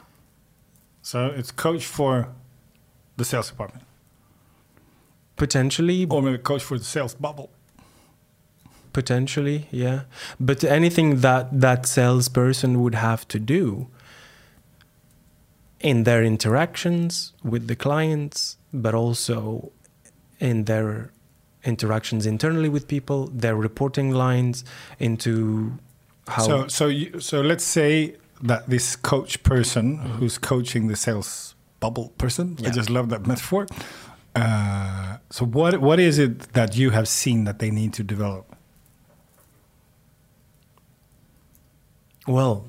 [1.02, 2.28] So it's coach for
[3.16, 3.84] the sales department,
[5.44, 7.48] Potentially, or maybe coach for the sales bubble.
[8.92, 10.00] potentially, yeah.
[10.38, 13.88] But anything that that salesperson would have to do
[15.80, 19.72] in their interactions with the clients, but also
[20.38, 21.10] in their
[21.64, 24.64] interactions internally with people, their reporting lines
[24.98, 25.78] into
[26.28, 26.42] how.
[26.42, 32.08] So so you, so let's say that this coach person who's coaching the sales bubble
[32.18, 32.56] person.
[32.66, 33.66] I just love that metaphor.
[34.34, 38.46] Uh, so what what is it that you have seen that they need to develop?
[42.26, 42.64] well,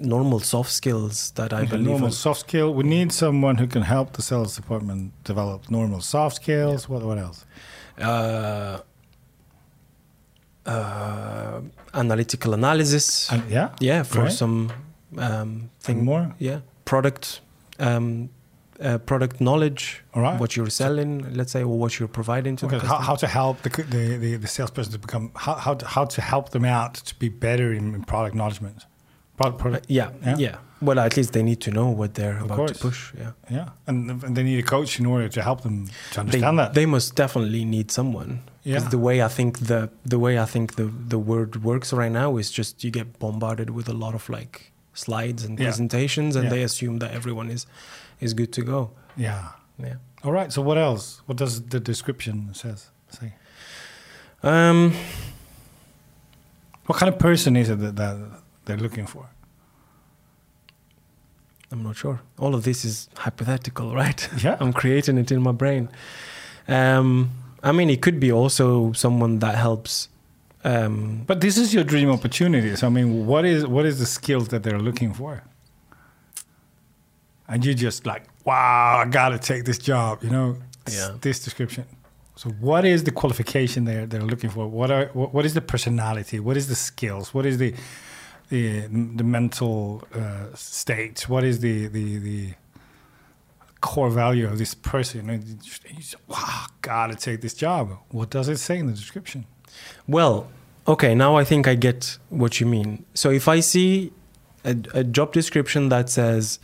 [0.00, 1.86] normal soft skills that I Okay, believe.
[1.86, 2.72] normal soft skill.
[2.74, 6.88] We need someone who can help the sales department develop normal soft skills.
[6.88, 7.44] What what else?
[8.00, 8.78] uh,
[10.66, 11.60] uh,
[11.92, 13.30] analytical analysis.
[13.32, 14.32] And yeah, yeah, for Right.
[14.32, 14.70] some
[15.18, 16.34] um, thing And more?
[16.38, 17.40] Yeah, product,
[17.78, 18.28] um,
[18.84, 20.02] uh, product knowledge.
[20.14, 20.38] Right.
[20.40, 23.62] What you're selling, let's say, or what you're providing to Okay, how, how to help
[23.62, 26.94] the, the, the, the salesperson to become how, how, to, how to help them out
[27.08, 28.86] to be better in, in product management.
[29.36, 30.36] Product, Uh, product, yeah, Yeah.
[30.38, 32.72] yeah, Well, at least they need to know what they're Of about course.
[32.78, 33.12] to push.
[33.18, 36.20] Yeah, yeah, and, and they need a coach in order to help them to they,
[36.20, 36.74] understand that.
[36.74, 38.38] they must definitely need someone.
[38.66, 38.78] Yeah.
[38.88, 42.38] the way I think the the way I think the the word works right now
[42.38, 45.66] is just you get bombarded with a lot of like slides and Yeah.
[45.66, 46.50] presentations, and Yeah.
[46.54, 47.66] they assume that everyone is
[48.20, 48.90] is good to go.
[49.16, 49.48] yeah.
[49.78, 49.94] Yeah.
[50.22, 50.52] All right.
[50.52, 51.20] So what else?
[51.26, 53.32] What does the description says say?
[54.42, 54.94] Um,
[56.86, 58.16] What kind of person is it that, that
[58.66, 59.26] they're looking for?
[61.72, 62.20] I'm not sure.
[62.38, 64.28] All of this is hypothetical, right?
[64.44, 64.56] Yeah.
[64.60, 65.88] I'm creating it in my brain.
[66.68, 67.30] Um,
[67.62, 70.08] I mean, it could be also someone that helps.
[70.62, 72.76] Um, But this is your dream opportunity.
[72.76, 75.42] So I mean, what is what is the skills that they're looking for?
[77.48, 80.22] And you're just like, wow, I gotta take this job.
[80.24, 80.56] You know,
[80.90, 81.16] Yeah.
[81.20, 81.84] This description.
[82.36, 84.66] So what is the qualification they're they're looking for?
[84.66, 86.40] What are what, what is the personality?
[86.40, 87.32] What is the skills?
[87.34, 87.74] What is the
[88.48, 88.80] the
[89.20, 91.28] the mental uh, state?
[91.28, 92.54] What is the the the
[93.80, 95.28] core value of this person?
[95.28, 97.98] You just- you just, wow, gotta take this job.
[98.10, 99.46] What does it say in the description?
[100.06, 100.46] well,
[100.86, 103.04] okay, now I think I get what you mean.
[103.14, 104.12] So if I see
[104.64, 106.58] a, a job description that says,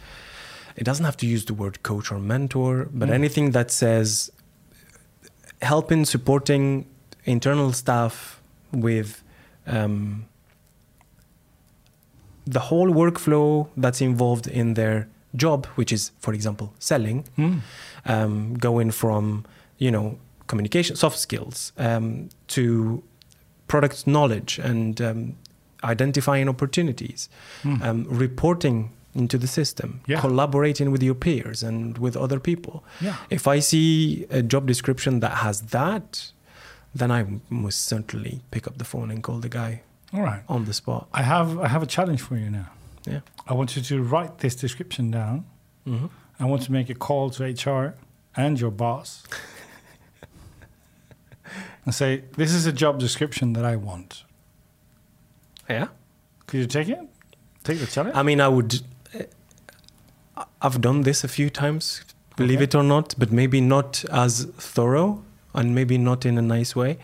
[0.76, 3.12] it doesn't have to use the word coach or mentor, but Mm.
[3.14, 4.30] anything that says
[5.62, 6.86] helping, supporting
[7.24, 8.40] internal staff
[8.72, 9.22] with
[9.66, 10.24] um,
[12.46, 17.60] the whole workflow that's involved in their job, which is, for example, selling, Mm.
[18.06, 19.44] um, going from
[19.78, 23.02] you know communication, soft skills, um, to
[23.68, 25.36] product knowledge and um,
[25.84, 27.28] identifying opportunities,
[27.62, 27.82] Mm.
[27.82, 30.20] um, reporting into the system, Yeah.
[30.20, 32.82] collaborating with your peers and with other people.
[33.00, 33.16] Yeah.
[33.30, 36.32] If I see a job description that has that,
[36.94, 40.42] then I must certainly pick up the phone and call the guy All right.
[40.48, 41.06] on the spot.
[41.12, 42.66] I have I have a challenge for you now.
[43.06, 43.20] Yeah.
[43.50, 45.44] I want you to write this description down.
[45.84, 46.06] hmm
[46.42, 47.94] I want to make a call to HR
[48.34, 49.22] and your boss
[51.84, 54.24] and say, "This is a job description that I want.
[55.68, 55.88] Yeah.
[56.46, 56.98] Could you take it?
[57.64, 58.16] take the challenge?
[58.16, 58.80] I mean, I would.
[59.14, 62.02] Uh, I've done this a few times,
[62.36, 62.64] believe Okay.
[62.64, 65.22] it or not, but maybe not as thorough
[65.54, 66.98] and maybe not in a nice way.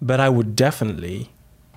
[0.00, 1.30] But I would definitely,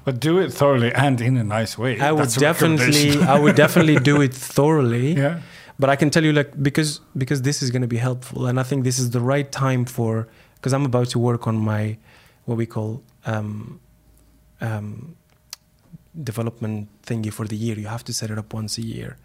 [0.05, 1.99] but do it thoroughly and in a nice way.
[1.99, 3.21] I would That's definitely.
[3.21, 5.13] I would definitely do it thoroughly.
[5.23, 5.39] yeah.
[5.77, 8.59] But I can tell you, like, because because this is going to be helpful, and
[8.59, 11.97] I think this is the right time for because I'm about to work on my
[12.45, 13.79] what we call um,
[14.59, 15.15] um,
[16.21, 17.77] development thingy for the year.
[17.79, 19.15] You have to set it up once a year.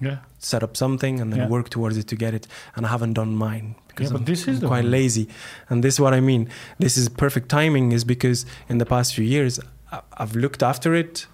[0.00, 0.18] Yeah.
[0.38, 1.48] set up something and then Yeah.
[1.48, 2.46] work towards it to get it.
[2.74, 4.90] And I haven't done mine because Yeah, I'm, this is I'm quite one.
[4.90, 5.28] lazy.
[5.70, 6.48] And this is what I mean.
[6.78, 9.60] This is perfect timing, is because in the past few years
[10.16, 11.26] I've looked after it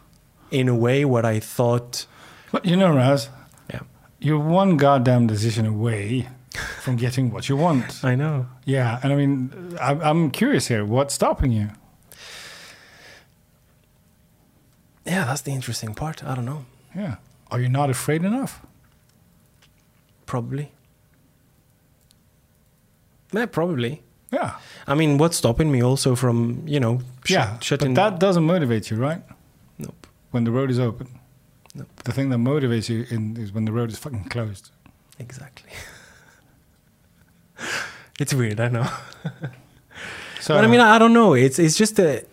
[0.51, 2.07] in a way what I thought.
[2.53, 3.29] But you know, Raz,
[3.73, 3.81] Yeah,
[4.21, 6.29] you're one goddamn decision away
[6.83, 8.05] from getting what you want.
[8.12, 8.47] I know.
[8.66, 10.85] Yeah, and I mean, I'm curious here.
[10.85, 11.68] What's stopping you?
[15.07, 16.23] Yeah, that's the interesting part.
[16.25, 16.64] I don't know.
[16.94, 17.16] Yeah.
[17.50, 18.64] Are you not afraid enough?
[20.26, 20.72] Probably.
[23.32, 24.02] Yeah, probably.
[24.32, 24.56] Yeah.
[24.87, 27.58] I mean, what's stopping me also from you know sh- yeah.
[27.61, 29.22] shutting But that doesn't motivate you, right?
[29.78, 30.06] Nope.
[30.30, 31.18] When the road is open.
[31.74, 31.88] Nope.
[32.04, 34.70] The thing that motivates you in, is when the road is fucking closed.
[35.18, 35.70] Exactly.
[38.20, 38.88] it's weird, I know.
[40.40, 41.34] So but I mean, I don't know.
[41.34, 42.24] It's it's just a.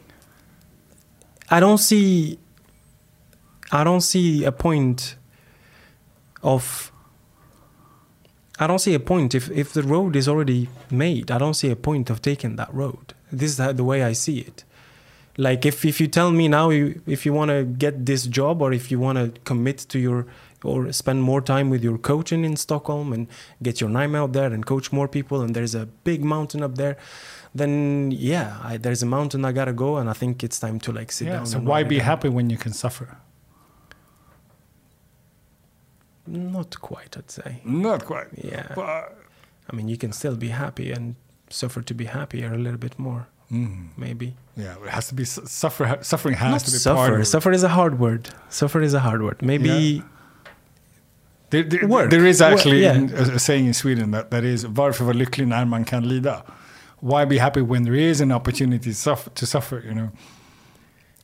[1.50, 2.40] I don't see.
[3.76, 5.16] I don't see a point.
[6.42, 6.92] Of.
[8.58, 11.30] I don't see a point if if the road is already made.
[11.30, 13.14] I don't see a point of taking that road.
[13.32, 14.64] This is the way I see it.
[15.38, 18.62] Like if if you tell me now you, if you want to get this job
[18.62, 20.26] or if you want to commit to your
[20.64, 23.28] or spend more time with your coaching in Stockholm and
[23.62, 26.76] get your name out there and coach more people and there's a big mountain up
[26.76, 26.96] there
[27.54, 30.92] then yeah I, there's a mountain I gotta go and I think it's time to
[30.92, 31.34] like sit yeah.
[31.34, 33.18] down So why be happy when you can suffer?
[36.28, 38.28] Not quite I'd say Not quite.
[38.44, 39.18] yeah But,
[39.70, 41.16] I mean you can still be happy and
[41.50, 45.26] suffer to be happier a little bit more mm, maybe yeah, it has to be
[45.26, 45.98] suffer.
[46.02, 47.26] Suffering has not to be part suffer of it.
[47.26, 50.02] suffer is a hard word suffer is a hard word maybe Yeah.
[51.52, 52.10] There, there, Work.
[52.10, 52.98] there is Work, actually yeah.
[53.14, 56.44] a, a saying in Sweden that, that is varför vara lycklig när man kan lida?
[57.00, 59.30] Why be happy when there is an opportunity to suffer?
[59.30, 60.10] To suffer you know?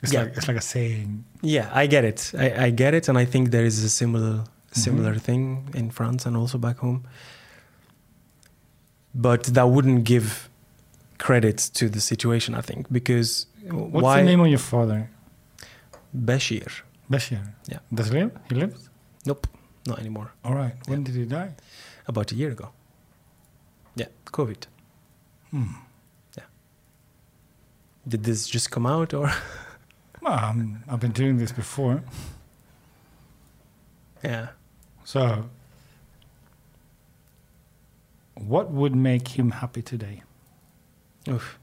[0.04, 0.24] It's Yeah.
[0.24, 1.24] like it's like a saying.
[1.42, 2.32] Yeah, I get it.
[2.38, 6.26] I, I get it, and I think there is a similar Similar thing in France
[6.26, 7.04] and also back home.
[9.14, 10.50] But that wouldn't give
[11.18, 15.10] credit to the situation, I think, because What's why the name of your father?
[16.16, 16.72] Bashir?
[17.10, 17.42] Bashir.
[17.68, 17.80] Yeah.
[17.94, 18.32] Does he live?
[18.50, 18.90] He lives?
[19.26, 19.46] Nope,
[19.86, 20.32] not anymore.
[20.44, 20.74] All right.
[20.88, 21.52] When did he die?
[22.08, 22.70] About a year ago.
[23.96, 24.64] Yeah, COVID.
[25.52, 25.64] Hmm.
[26.38, 26.46] Yeah.
[28.08, 29.30] Did this just come out, or
[30.22, 32.02] Well, um, I've been doing this before.
[34.24, 34.48] yeah?
[35.12, 35.44] So,
[38.36, 40.24] what would make him happy today?
[41.28, 41.60] Oof.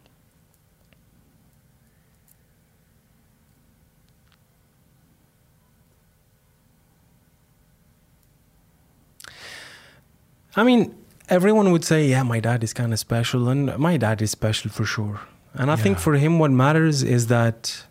[10.57, 10.95] I mean,
[11.29, 14.71] everyone would say, yeah, my dad is kind of special, and my dad is special
[14.71, 15.21] for sure.
[15.55, 17.85] And I think for him, what matters is that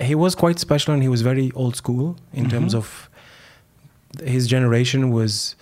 [0.00, 2.78] he was quite special and he was very old school in terms Mhm.
[2.78, 3.10] of
[4.24, 5.56] his generation was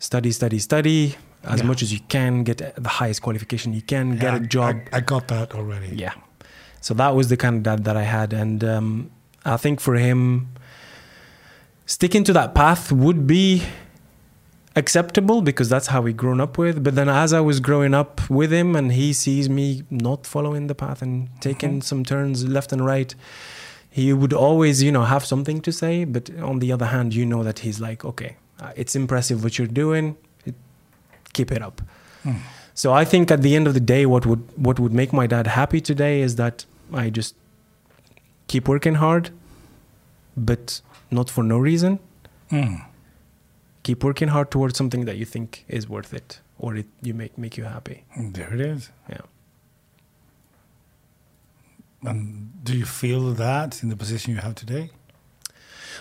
[0.00, 1.66] study, study, study as Yeah.
[1.66, 4.76] much as you can, get the highest qualification you can, get a job.
[4.92, 5.94] I, I got that already.
[5.96, 6.12] Yeah.
[6.80, 8.32] So that was the kind of dad that I had.
[8.32, 9.10] And um,
[9.44, 10.48] I think for him,
[11.86, 13.62] sticking to that path would be
[14.76, 16.82] acceptable because that's how we grown up with.
[16.82, 20.66] But then as I was growing up with him and he sees me not following
[20.66, 21.84] the path and taking Mhm.
[21.84, 23.14] some turns left and right,
[23.94, 26.04] he would always, you know, have something to say.
[26.04, 29.56] But on the other hand, you know that he's like, okay, uh, it's impressive what
[29.56, 30.16] you're doing.
[31.32, 31.80] Keep it up.
[32.24, 32.38] Hmm.
[32.74, 35.28] So I think at the end of the day, what would what would make my
[35.28, 37.36] dad happy today is that I just
[38.48, 39.30] keep working hard,
[40.36, 40.80] but
[41.12, 42.00] not for no reason.
[42.50, 42.84] Mm.
[43.84, 47.38] Keep working hard towards something that you think is worth it, or it you make
[47.38, 48.02] make you happy.
[48.16, 48.90] There it is.
[49.08, 49.26] Yeah.
[52.04, 54.90] And do you feel that in the position you have today?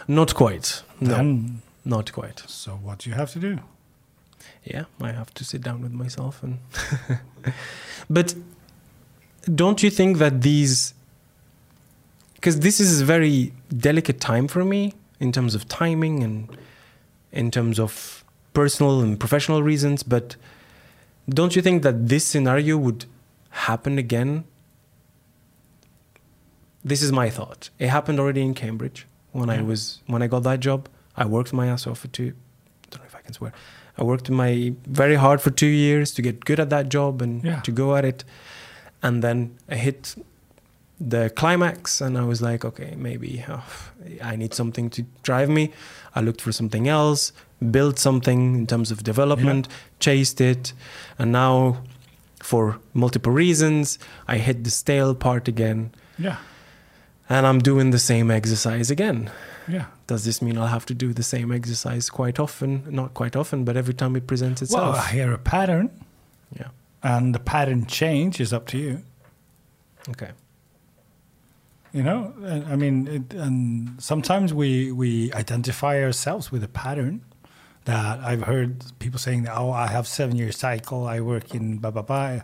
[0.08, 0.84] Not quite.
[1.00, 1.46] No,
[1.86, 2.44] not quite.
[2.48, 3.60] so what do you have to do?
[4.64, 6.60] Yeah, I have to sit down with myself and.
[8.10, 8.36] but
[9.54, 10.94] don't you think that these.
[12.36, 16.50] Because this is a very delicate time for me in terms of timing and
[17.32, 18.24] in terms of
[18.54, 20.36] personal and professional reasons, but
[21.30, 23.06] don't you think that this scenario would
[23.50, 24.44] happen again?
[26.84, 27.70] This is my thought.
[27.80, 30.88] It happened already in Cambridge when I was when I got that job.
[31.16, 32.34] I worked my ass off for two.
[32.34, 33.54] I don't know if I can swear.
[33.98, 37.44] I worked my very hard for two years to get good at that job and
[37.44, 37.62] Yeah.
[37.62, 38.24] to go at it,
[39.02, 40.16] and then I hit
[41.00, 43.64] the climax, and I was like, okay, maybe oh,
[44.22, 45.72] I need something to drive me.
[46.16, 47.34] I looked for something else,
[47.72, 49.68] built something in terms of development,
[50.00, 50.74] chased it,
[51.20, 51.78] and now,
[52.42, 56.38] for multiple reasons, I hit the stale part again, Yeah.
[57.30, 59.32] And I'm doing the same exercise again.
[59.68, 59.86] Yeah.
[60.08, 62.84] Does this mean I'll have to do the same exercise quite often?
[62.90, 65.08] Not quite often, but every time it presents Well, itself.
[65.10, 65.90] I hear a pattern,
[66.58, 66.68] yeah.
[67.02, 69.04] and the pattern change is up to you.
[70.10, 70.32] Okay.
[71.94, 72.34] You know,
[72.68, 77.22] I mean, it, and sometimes we we identify ourselves with a pattern.
[77.86, 81.06] That I've heard people saying that, oh, I have seven year cycle.
[81.06, 82.40] I work in blah blah blah,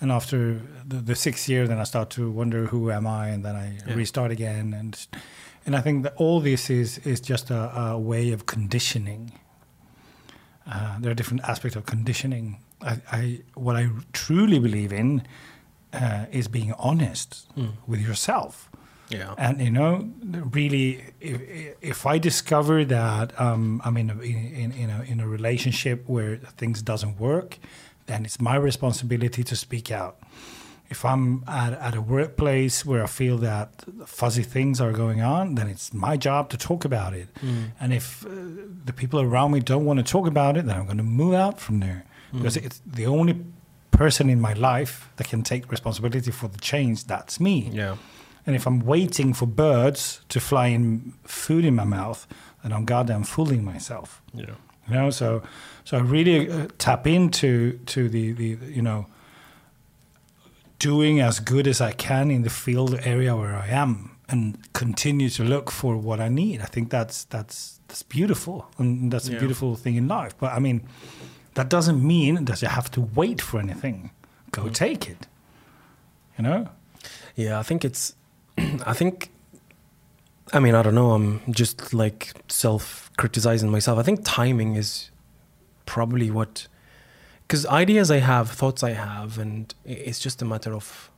[0.00, 3.44] and after the, the sixth year, then I start to wonder who am I, and
[3.44, 3.94] then I Yeah.
[3.94, 5.06] restart again, and
[5.66, 9.32] and I think that all this is is just a, a way of conditioning.
[10.66, 12.58] Uh, there are different aspects of conditioning.
[12.82, 15.22] I, I what I truly believe in
[15.92, 17.72] uh, is being honest Mm.
[17.86, 18.68] with yourself.
[19.08, 19.34] Yeah.
[19.36, 20.08] And you know,
[20.52, 21.40] really, if,
[21.80, 26.36] if I discover that um, I'm in a, in in a, in a relationship where
[26.56, 27.58] things doesn't work,
[28.06, 30.18] then it's my responsibility to speak out.
[30.88, 35.54] If I'm at, at a workplace where I feel that fuzzy things are going on,
[35.54, 37.28] then it's my job to talk about it.
[37.44, 37.70] Mm.
[37.80, 38.28] And if uh,
[38.86, 41.34] the people around me don't want to talk about it, then I'm going to move
[41.34, 42.64] out from there because Mm.
[42.66, 43.34] it's the only
[43.90, 47.04] person in my life that can take responsibility for the change.
[47.06, 47.70] That's me.
[47.72, 47.96] Yeah.
[48.46, 52.26] And if I'm waiting for birds to fly in food in my mouth,
[52.62, 54.22] then I'm goddamn fooling myself.
[54.34, 54.54] Yeah.
[54.88, 55.42] You know, so
[55.90, 59.06] so I really uh, tap into to the the you know
[60.78, 65.28] doing as good as I can in the field area where I am, and continue
[65.30, 66.60] to look for what I need.
[66.60, 70.34] I think that's that's that's beautiful, and that's a beautiful thing in life.
[70.38, 70.82] But I mean,
[71.54, 74.10] that doesn't mean that you have to wait for anything.
[74.52, 74.74] Go Mm.
[74.74, 75.26] take it.
[76.38, 76.68] You know.
[77.34, 78.14] Yeah, I think it's.
[78.86, 79.30] I think.
[80.52, 81.10] I mean, I don't know.
[81.12, 83.98] I'm just like self criticizing myself.
[83.98, 85.10] I think timing is
[85.94, 86.68] probably what.
[87.46, 91.10] Because ideas I have, thoughts I have, and it's just a matter of.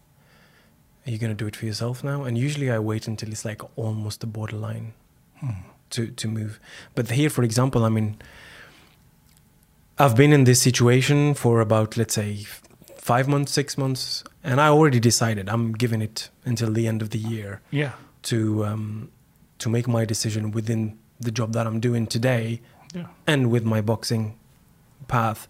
[1.07, 2.23] Are you going to do it for yourself now?
[2.25, 4.93] And usually I wait until it's like almost the borderline
[5.41, 5.49] Hmm.
[5.91, 6.61] to, to move.
[6.95, 8.17] But here, for example, I mean,
[9.99, 12.47] I've been in this situation for about, let's say,
[12.97, 17.11] five months, six months, and I already decided I'm giving it until the end of
[17.11, 17.93] the year Yeah.
[18.31, 19.11] to um,
[19.59, 22.61] to make my decision within the job that I'm doing today
[22.95, 23.07] Yeah.
[23.27, 24.35] and with my boxing
[25.13, 25.41] path.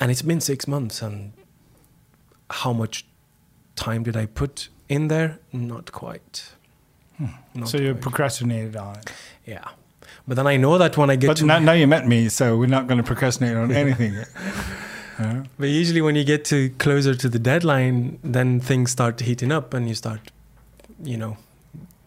[0.00, 1.32] And it's been six months, and
[2.62, 3.04] how much
[3.76, 5.30] time did I put in there?
[5.52, 6.52] Not quite.
[7.18, 7.64] Not Hmm.
[7.64, 8.02] so you quite.
[8.06, 9.12] procrastinated on it.
[9.46, 9.64] yeah.
[10.28, 12.28] But then I know that when I get But to now, now you met me,
[12.28, 14.12] so we're not going to procrastinate on anything.
[15.58, 19.72] But usually, when you get to closer to the deadline, then things start heating up,
[19.74, 20.20] and you start,
[21.12, 21.36] you know,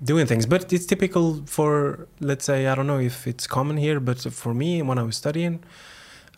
[0.04, 0.46] doing things.
[0.46, 4.54] But it's typical for, let's say, I don't know if it's common here, but for
[4.54, 5.60] me, when I was studying,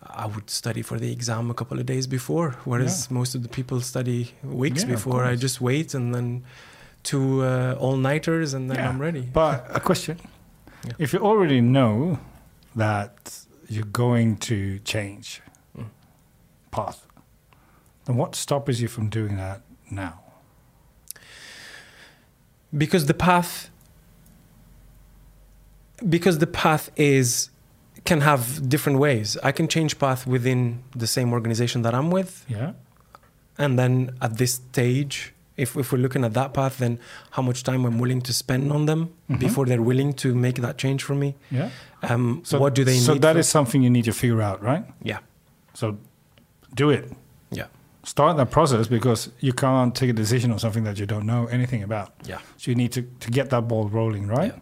[0.04, 3.50] I would study for the exam a couple of days before, whereas most of the
[3.50, 5.24] people study weeks Yeah, before.
[5.24, 6.44] I just wait and then
[7.04, 8.90] two uh, all nighters, and then Yeah.
[8.90, 9.22] I'm ready.
[9.22, 10.18] but a question:
[10.86, 10.94] Yeah.
[10.98, 12.20] If you already know
[12.76, 15.42] that you're going to change
[15.78, 15.86] Mm.
[16.72, 17.06] path,
[18.06, 20.18] then what stops you from doing that now?
[22.78, 23.70] because the path
[26.08, 27.50] because the path is
[28.06, 32.46] can have different ways i can change path within the same organization that i'm with
[32.48, 32.72] Yeah.
[33.58, 37.00] and then at this stage if, if we're looking at that path then
[37.32, 39.40] how much time i'm willing to spend on them Mhm.
[39.40, 41.70] before they're willing to make that change for me Yeah.
[42.04, 44.42] um, So what do they So need that for- is something you need to figure
[44.42, 44.84] out, right?
[45.04, 45.20] yeah
[45.74, 45.98] So
[46.76, 47.12] do it.
[47.52, 47.68] yeah
[48.04, 51.46] Start that process because you can't take a decision on something that you don't know
[51.52, 52.08] anything about.
[52.26, 54.54] yeah So you need to, to get that ball rolling, right?
[54.54, 54.60] Yeah.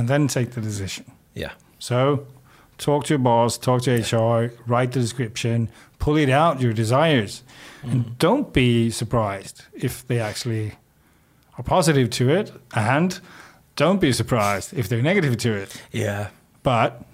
[0.00, 1.04] And then take the decision.
[1.34, 2.26] yeah So
[2.78, 7.42] talk to your boss, talk to HR, write the description, pull it out, your desires.
[7.82, 7.92] Mm.
[7.92, 10.74] And don't be surprised if they actually
[11.58, 12.52] are positive to it.
[12.74, 13.18] And
[13.76, 15.82] don't be surprised if they're negative to it.
[15.92, 16.28] yeah
[16.62, 17.04] But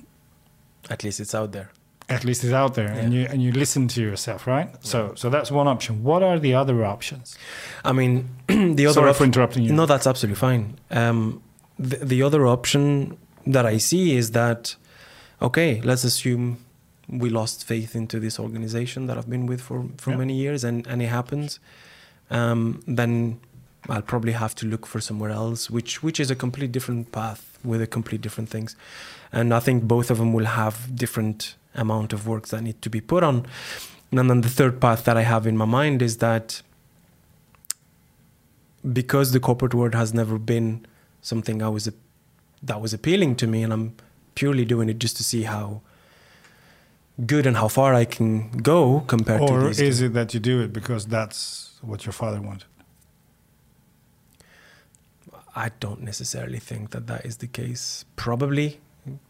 [0.91, 1.71] at least it's out there
[2.09, 4.69] at least it's out there and you and you listen to yourself, right?
[4.85, 6.03] So so that's one option.
[6.03, 7.37] What are the other options?
[7.85, 9.73] i mean the other Sorry op- for interrupting you.
[9.73, 10.79] No, that's absolutely fine.
[10.91, 11.43] Um,
[11.79, 14.77] the, the other option that I see is that,
[15.43, 16.59] okay, let's assume
[17.09, 20.17] we lost faith into this organization that I've been with for, for Yeah.
[20.19, 21.61] many years and, and it happens.
[22.31, 23.41] Um, then
[23.89, 27.59] I'll probably have to look for somewhere else, which which is a complete different path
[27.65, 28.77] with a complete different things.
[29.33, 32.91] And I think both of them will have different amount of work that need to
[32.91, 33.45] be put on.
[34.13, 36.63] And then the third path that I have in my mind is that
[38.93, 40.87] because the corporate world has never been
[41.21, 41.91] something I was
[42.63, 43.95] that was appealing to me, and I'm
[44.35, 45.83] purely doing it just to see how
[47.27, 50.41] good and how far I can go compared or to Or is it that you
[50.41, 52.65] do it because that's what your father wanted?
[55.55, 58.05] I don't necessarily think that that is the case.
[58.17, 58.81] Probably,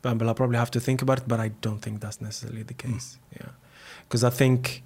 [0.03, 1.25] but I'll probably have to think about it.
[1.27, 3.19] But I don't think that's necessarily the case.
[3.35, 3.41] Mm.
[3.41, 3.49] Yeah,
[4.05, 4.85] because I think,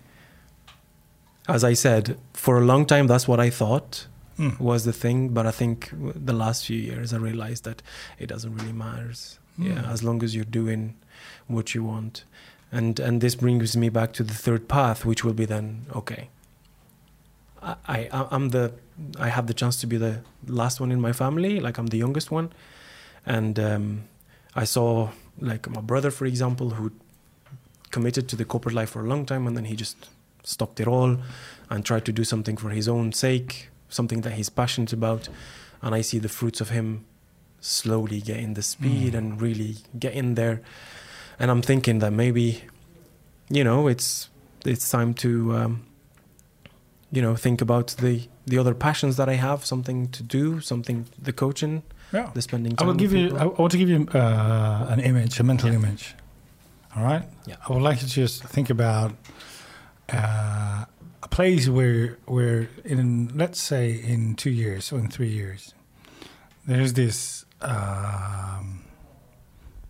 [1.46, 4.06] as I said, for a long time that's what I thought
[4.38, 4.58] mm.
[4.58, 5.28] was the thing.
[5.30, 7.82] But I think the last few years I realized that
[8.18, 9.12] it doesn't really matter.
[9.58, 9.66] Mm.
[9.66, 10.94] Yeah, as long as you're doing
[11.46, 12.24] what you want,
[12.70, 16.28] and and this brings me back to the third path, which will be then okay.
[17.62, 18.72] I, I I'm the
[19.18, 21.98] I have the chance to be the last one in my family, like I'm the
[21.98, 22.52] youngest one,
[23.24, 24.04] and um,
[24.54, 26.92] I saw like my brother, for example, who
[27.90, 30.08] committed to the corporate life for a long time, and then he just
[30.42, 31.18] stopped it all
[31.70, 35.28] and tried to do something for his own sake, something that he's passionate about,
[35.82, 37.04] and I see the fruits of him
[37.66, 39.18] slowly getting the speed mm.
[39.18, 40.62] and really getting there,
[41.38, 42.62] and I'm thinking that maybe,
[43.48, 44.28] you know, it's
[44.64, 45.56] it's time to.
[45.56, 45.86] Um,
[47.12, 51.06] you know, think about the the other passions that I have, something to do, something
[51.22, 52.30] the coaching, yeah.
[52.34, 52.86] the spending time.
[52.86, 53.36] I will give you.
[53.36, 55.76] I want to give you uh, an image, a mental yeah.
[55.76, 56.14] image.
[56.94, 57.22] All right.
[57.46, 57.56] Yeah.
[57.66, 59.12] I would like you to just think about
[60.12, 60.84] uh,
[61.22, 65.74] a place where where in let's say in two years or in three years,
[66.66, 67.45] there's this.
[67.60, 68.84] Um,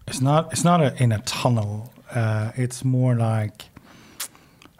[0.06, 0.52] it's not.
[0.52, 1.92] It's not a, in a tunnel.
[2.10, 3.64] Uh, it's more like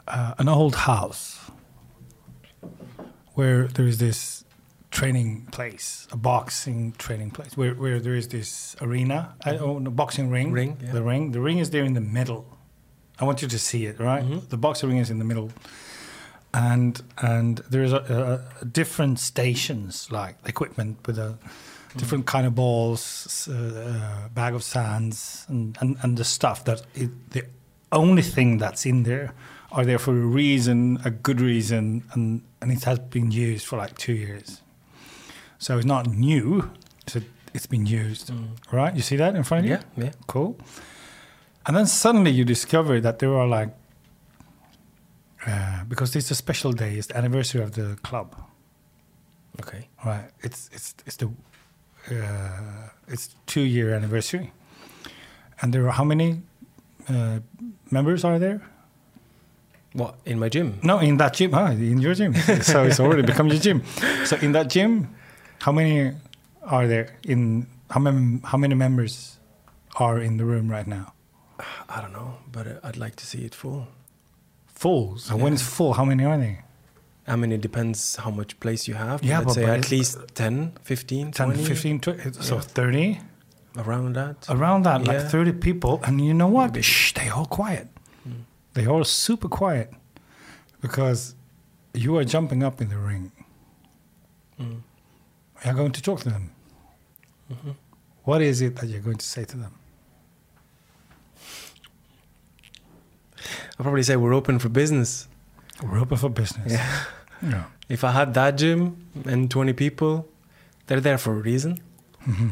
[0.07, 1.51] uh, an old house
[3.35, 4.45] where there is this
[4.91, 9.91] training place, a boxing training place, where, where there is this arena, uh, oh, a
[9.91, 10.53] boxing ring.
[10.53, 10.93] Ring, yeah.
[10.93, 11.33] The ring.
[11.33, 12.47] The ring is there in the middle.
[13.19, 14.25] I want you to see it, right?
[14.25, 14.49] Mm-hmm.
[14.49, 15.51] The boxing ring is in the middle.
[16.55, 21.37] And and there's a, a, a different stations like equipment with a
[21.97, 26.83] different kind of balls, uh, uh, bag of sands, and, and, and the stuff that
[26.95, 27.45] it, the
[27.93, 29.33] only thing that's in there
[29.73, 33.77] are there for a reason, a good reason, and, and it has been used for
[33.77, 34.63] like two years.
[35.59, 36.71] So it's not new,
[37.07, 37.21] so
[37.55, 38.29] it's been used.
[38.29, 38.57] Mm.
[38.73, 38.95] Right?
[38.95, 39.79] You see that in front of you?
[39.97, 40.13] Yeah, yeah.
[40.27, 40.59] Cool.
[41.67, 43.71] And then suddenly you discover that there are like,
[45.47, 48.37] uh, because it's a special day, it's the anniversary of the club.
[49.61, 49.89] Okay.
[50.05, 50.31] Right.
[50.41, 51.31] It's it's it's the
[53.09, 54.53] it's two year anniversary,
[55.61, 56.43] and there are how many
[57.09, 57.41] uh,
[57.91, 58.63] members are there?
[59.93, 60.79] What in my gym?
[60.83, 61.55] No, in that gym.
[61.55, 62.35] Ah, in your gym.
[62.63, 63.83] so it's already become your gym.
[64.25, 65.09] So in that gym,
[65.61, 66.13] how many
[66.63, 67.17] are there?
[67.25, 69.39] In how many how many members
[69.99, 71.15] are in the room right now?
[71.89, 73.89] I don't know, but I'd like to see it full.
[74.67, 75.17] Full.
[75.17, 75.43] So yeah.
[75.43, 76.66] when it's full, how many are there?
[77.29, 79.23] I mean, it depends how much place you have.
[79.25, 81.65] Yeah, I'd but, say but at least 10, 15, 10, 20.
[81.65, 82.61] 15, 20, so yeah.
[82.61, 83.21] 30?
[83.79, 84.47] Around that.
[84.49, 85.13] Around that, yeah.
[85.13, 86.01] like 30 people.
[86.05, 86.83] And you know what?
[86.85, 87.89] Shh, they all quiet.
[88.77, 89.91] They are super quiet
[90.83, 91.35] because
[91.95, 93.33] you are jumping up in the ring.
[94.61, 94.83] Mm.
[95.65, 96.51] You're going to talk to them.
[97.51, 97.71] Mm-hmm.
[98.25, 99.73] What is it that you're going to say to them?
[103.79, 105.27] I'll probably say we're open for business.
[105.83, 106.73] We're open for business.
[106.73, 107.05] Yeah.
[107.43, 107.65] yeah.
[107.89, 110.29] If I had that gym and 20 people,
[110.87, 111.81] they're there for a reason.
[112.27, 112.49] Mm-hmm.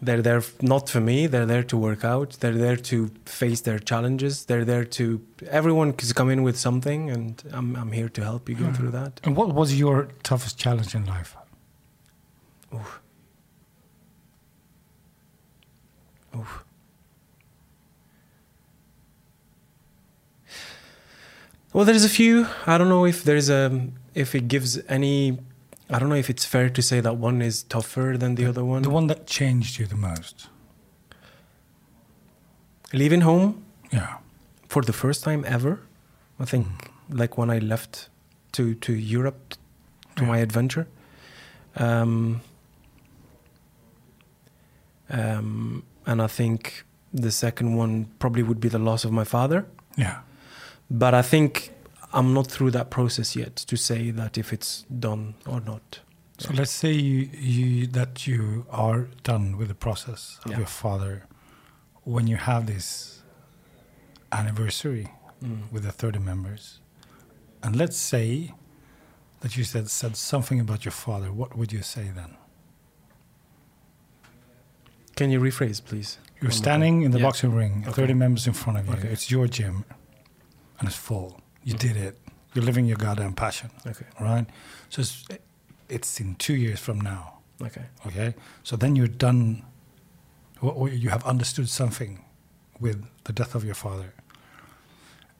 [0.00, 1.26] They're there not for me.
[1.26, 2.36] They're there to work out.
[2.40, 4.44] They're there to face their challenges.
[4.44, 5.20] They're there to.
[5.50, 8.92] Everyone can come in with something, and I'm I'm here to help you go through
[8.92, 9.20] that.
[9.24, 11.36] And what was your toughest challenge in life?
[12.72, 13.00] Oof.
[16.36, 16.64] Oof.
[21.72, 22.46] Well, there's a few.
[22.66, 25.38] I don't know if there's a if it gives any
[25.90, 28.48] I don't know if it's fair to say that one is tougher than the, the
[28.50, 28.82] other one.
[28.82, 30.48] The one that changed you the most.
[32.92, 33.64] Leaving home.
[33.90, 34.18] Yeah.
[34.68, 35.80] For the first time ever,
[36.38, 37.18] I think, mm.
[37.18, 38.10] like when I left
[38.52, 39.54] to to Europe
[40.16, 40.28] to yeah.
[40.28, 40.86] my adventure.
[41.76, 42.42] Um,
[45.08, 49.66] um, and I think the second one probably would be the loss of my father.
[49.96, 50.18] Yeah.
[50.90, 51.72] But I think
[52.12, 56.00] I'm not through that process yet to say that if it's done or not.
[56.38, 60.58] So let's say you, you that you are done with the process of yeah.
[60.58, 61.24] your father.
[62.04, 63.22] When you have this
[64.32, 65.08] anniversary
[65.44, 65.70] mm.
[65.70, 66.80] with the 30 members,
[67.62, 68.54] and let's say
[69.40, 72.36] that you said said something about your father, what would you say then?
[75.16, 76.18] Can you rephrase, please?
[76.40, 77.24] You're standing in the Yeah.
[77.24, 78.02] boxing ring, Okay.
[78.02, 78.92] 30 members in front of you.
[78.92, 79.08] Okay.
[79.08, 79.84] It's your gym,
[80.78, 81.40] and it's full.
[81.64, 82.18] You did it.
[82.54, 83.70] You're living your goddamn passion.
[83.86, 84.06] Okay.
[84.20, 84.46] right?
[84.88, 85.24] So it's,
[85.88, 87.38] it's in two years from now.
[87.60, 87.82] Okay.
[88.06, 89.64] Okay, so then you're done,
[90.62, 92.24] or, or you have understood something
[92.78, 94.14] with the death of your father,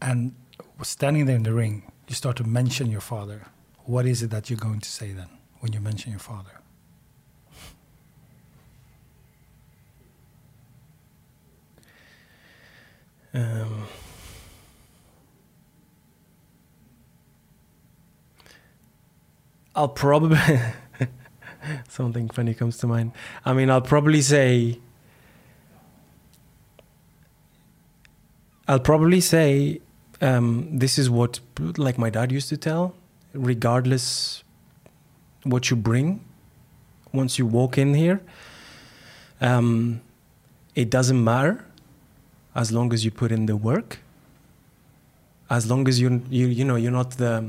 [0.03, 0.35] and
[0.83, 3.47] standing there in the ring, you start to mention your father.
[3.85, 5.29] What is it that you're going to say then
[5.61, 6.51] when you mention your father?
[13.35, 13.87] Um,
[19.79, 20.37] I'll probably
[21.89, 23.13] something funny comes to mind.
[23.45, 24.81] I mean, I'll probably say
[28.67, 29.81] I'll probably say
[30.21, 31.39] um, this is what
[31.77, 32.97] like my dad used to tell,
[33.33, 34.43] regardless
[35.45, 36.25] what you bring
[37.13, 38.21] once you walk in here,
[39.41, 40.01] um,
[40.75, 41.65] it doesn't matter
[42.57, 44.01] as long as you put in the work
[45.51, 47.45] as long as you you you know you're not the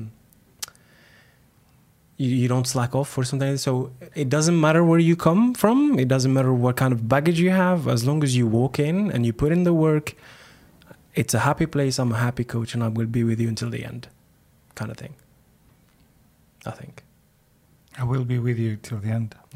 [2.20, 5.98] you, you don't slack off or something so it doesn't matter where you come from.
[5.98, 7.88] It doesn't matter what kind of baggage you have.
[7.88, 10.16] As long as you walk in and you put in the work
[11.16, 12.00] it's a happy place.
[12.00, 14.08] I'm a happy coach and i will be with you until the end
[14.76, 15.16] kind of thing.
[16.66, 17.04] I think.
[17.98, 19.36] I will be with you till the end.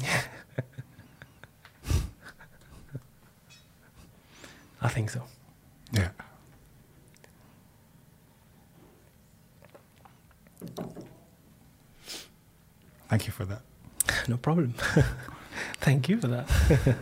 [4.82, 5.22] i think so.
[5.92, 6.10] Yeah.
[13.08, 13.62] Thank you for that.
[14.28, 14.74] no problem
[15.80, 16.46] thank you for that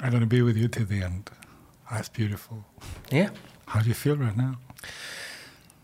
[0.00, 1.30] I'm going to be with you till the end.
[1.90, 2.64] That's beautiful.
[3.10, 3.30] yeah
[3.66, 4.56] How do you feel right now?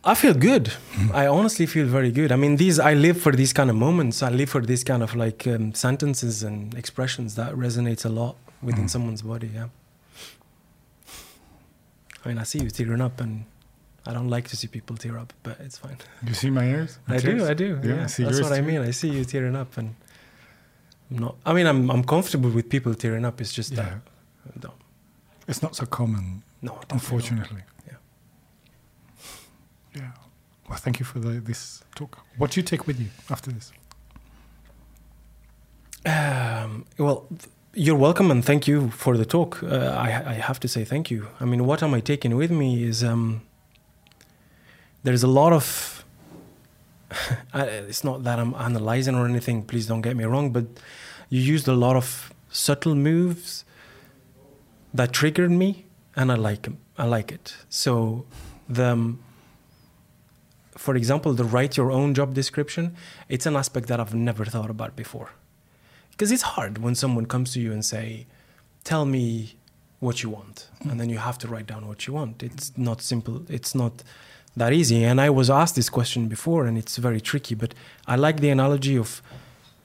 [0.04, 0.72] I feel good.
[1.12, 2.30] I honestly feel very good.
[2.30, 4.22] I mean, these I live for these kind of moments.
[4.22, 8.36] I live for these kind of like um, sentences and expressions that resonates a lot
[8.62, 8.90] within Mm.
[8.90, 9.50] someone's body.
[9.52, 9.68] Yeah.
[12.24, 13.44] I mean, I see you tearing up, and
[14.06, 15.96] I don't like to see people tear up, but it's fine.
[16.26, 16.98] You see my ears?
[17.08, 17.46] I do.
[17.46, 17.80] I do.
[17.82, 18.80] Yeah, Yeah, I see that's what I mean.
[18.80, 19.94] I see you tearing up, and
[21.10, 21.34] I'm not.
[21.44, 23.40] I mean, I'm I'm comfortable with people tearing up.
[23.40, 23.82] It's just Yeah.
[23.82, 24.60] that.
[24.60, 24.80] Don't-
[25.48, 26.92] It's not so common, No, definitely not.
[26.92, 27.62] unfortunately.
[27.88, 27.98] Yeah.
[29.94, 30.10] Yeah.
[30.68, 32.18] Well, thank you for the, this talk.
[32.38, 33.72] What do you take with you after this?
[36.04, 37.26] Um, well,
[37.74, 39.62] you're welcome and thank you for the talk.
[39.62, 41.28] Uh, I, I have to say thank you.
[41.40, 43.42] I mean, what am I taking with me is um,
[45.06, 46.04] there's a lot of.
[47.54, 49.62] It's not that I'm analyzing or anything.
[49.62, 50.66] Please don't get me wrong, but
[51.30, 53.64] you used a lot of subtle moves
[54.92, 55.86] that triggered me,
[56.16, 56.78] and I like them.
[56.98, 57.56] I like it.
[57.68, 58.24] So,
[58.68, 59.20] the um,
[60.86, 62.96] for example, the write your own job description.
[63.28, 65.30] It's an aspect that I've never thought about before
[66.10, 68.26] because it's hard when someone comes to you and say
[68.84, 69.56] tell me
[70.00, 73.00] what you want and then you have to write down what you want it's not
[73.02, 74.02] simple it's not
[74.56, 77.74] that easy and i was asked this question before and it's very tricky but
[78.06, 79.22] i like the analogy of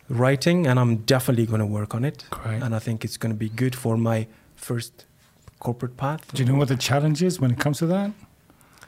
[0.10, 2.62] writing and i'm definitely going to work on it Great.
[2.64, 5.06] and i think it's going to be good for my first
[5.60, 8.12] corporate path Do you know what the challenge is when it comes to that?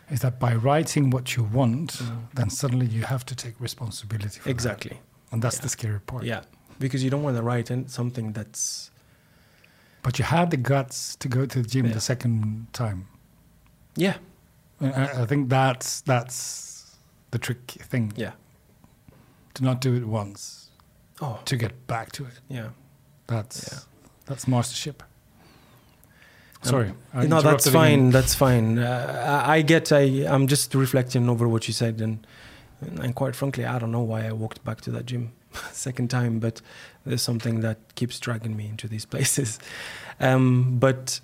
[0.10, 2.18] Is that by writing what you want, Mm.
[2.34, 4.50] then suddenly you have to take responsibility for that.
[4.58, 4.96] exactly
[5.32, 5.62] And that's Yeah.
[5.66, 6.24] the scary part.
[6.24, 6.42] yeah
[6.80, 8.90] because you don't want to write in something that's
[10.02, 11.94] But you had the guts to go to the gym Yeah.
[11.94, 13.00] the second time.
[13.96, 14.16] yeah
[14.84, 16.98] I, I think that's that's
[17.32, 18.14] the tricky thing.
[18.16, 18.32] yeah
[19.56, 20.70] To not do it once,
[21.22, 22.40] oh to get back to it.
[22.50, 22.70] yeah
[23.28, 23.80] That's Yeah.
[24.26, 25.04] that's mastership.
[26.66, 26.94] Um, Sorry.
[27.14, 28.10] I no, that's fine.
[28.12, 28.78] That's fine.
[28.80, 29.92] Uh, I, I get.
[29.92, 32.26] I I'm just reflecting over what you said, and
[33.02, 35.32] and quite frankly, I don't know why I walked back to that gym
[35.72, 36.62] second time, but
[37.06, 39.60] there's something that keeps dragging me into these places.
[40.20, 41.20] Um, but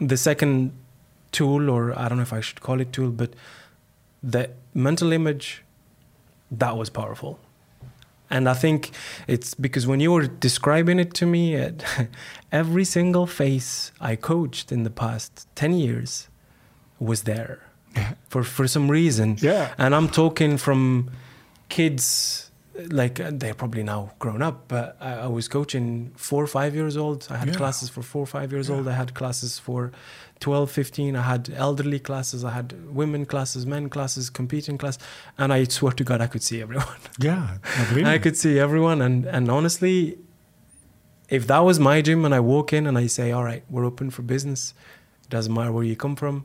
[0.00, 0.72] the second
[1.32, 3.30] tool, or I don't know if I should call it tool, but
[4.22, 5.62] the mental image,
[6.50, 7.38] that was powerful.
[8.28, 8.90] And I think
[9.28, 11.70] it's because when you were describing it to me, uh,
[12.52, 16.28] every single face I coached in the past 10 years
[16.98, 17.60] was there
[18.28, 19.36] for, for some reason.
[19.40, 19.74] Yeah.
[19.78, 21.10] And I'm talking from
[21.68, 22.50] kids,
[22.90, 26.74] like uh, they're probably now grown up, but I, I was coaching four or five
[26.74, 27.26] years old.
[27.30, 27.54] I had Yeah.
[27.54, 28.76] classes for four or five years Yeah.
[28.76, 28.88] old.
[28.88, 29.92] I had classes for
[30.40, 31.16] 12, 15.
[31.16, 32.44] I had elderly classes.
[32.44, 34.98] I had women classes, men classes, competing class.
[35.38, 36.86] And I swear to God, I could see everyone.
[37.18, 37.58] Yeah.
[37.64, 40.18] I I could see everyone, and and honestly,
[41.28, 43.86] if that was my gym and I walk in and I say, "All right, we're
[43.86, 44.74] open for business,"
[45.24, 46.44] it doesn't matter where you come from.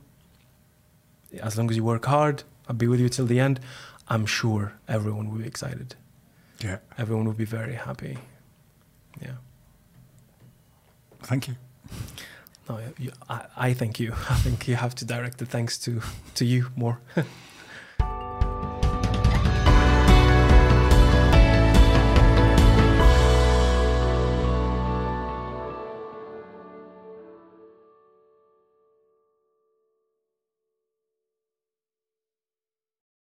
[1.42, 3.60] As long as you work hard, I'll be with you till the end.
[4.08, 5.94] I'm sure everyone will be excited.
[6.64, 6.78] Yeah.
[6.98, 8.18] Everyone will be very happy.
[9.20, 9.36] Yeah.
[11.22, 11.56] Thank you.
[12.68, 14.12] No, you, I, I thank you.
[14.30, 16.00] I think you have to direct the thanks to
[16.34, 17.00] to you more.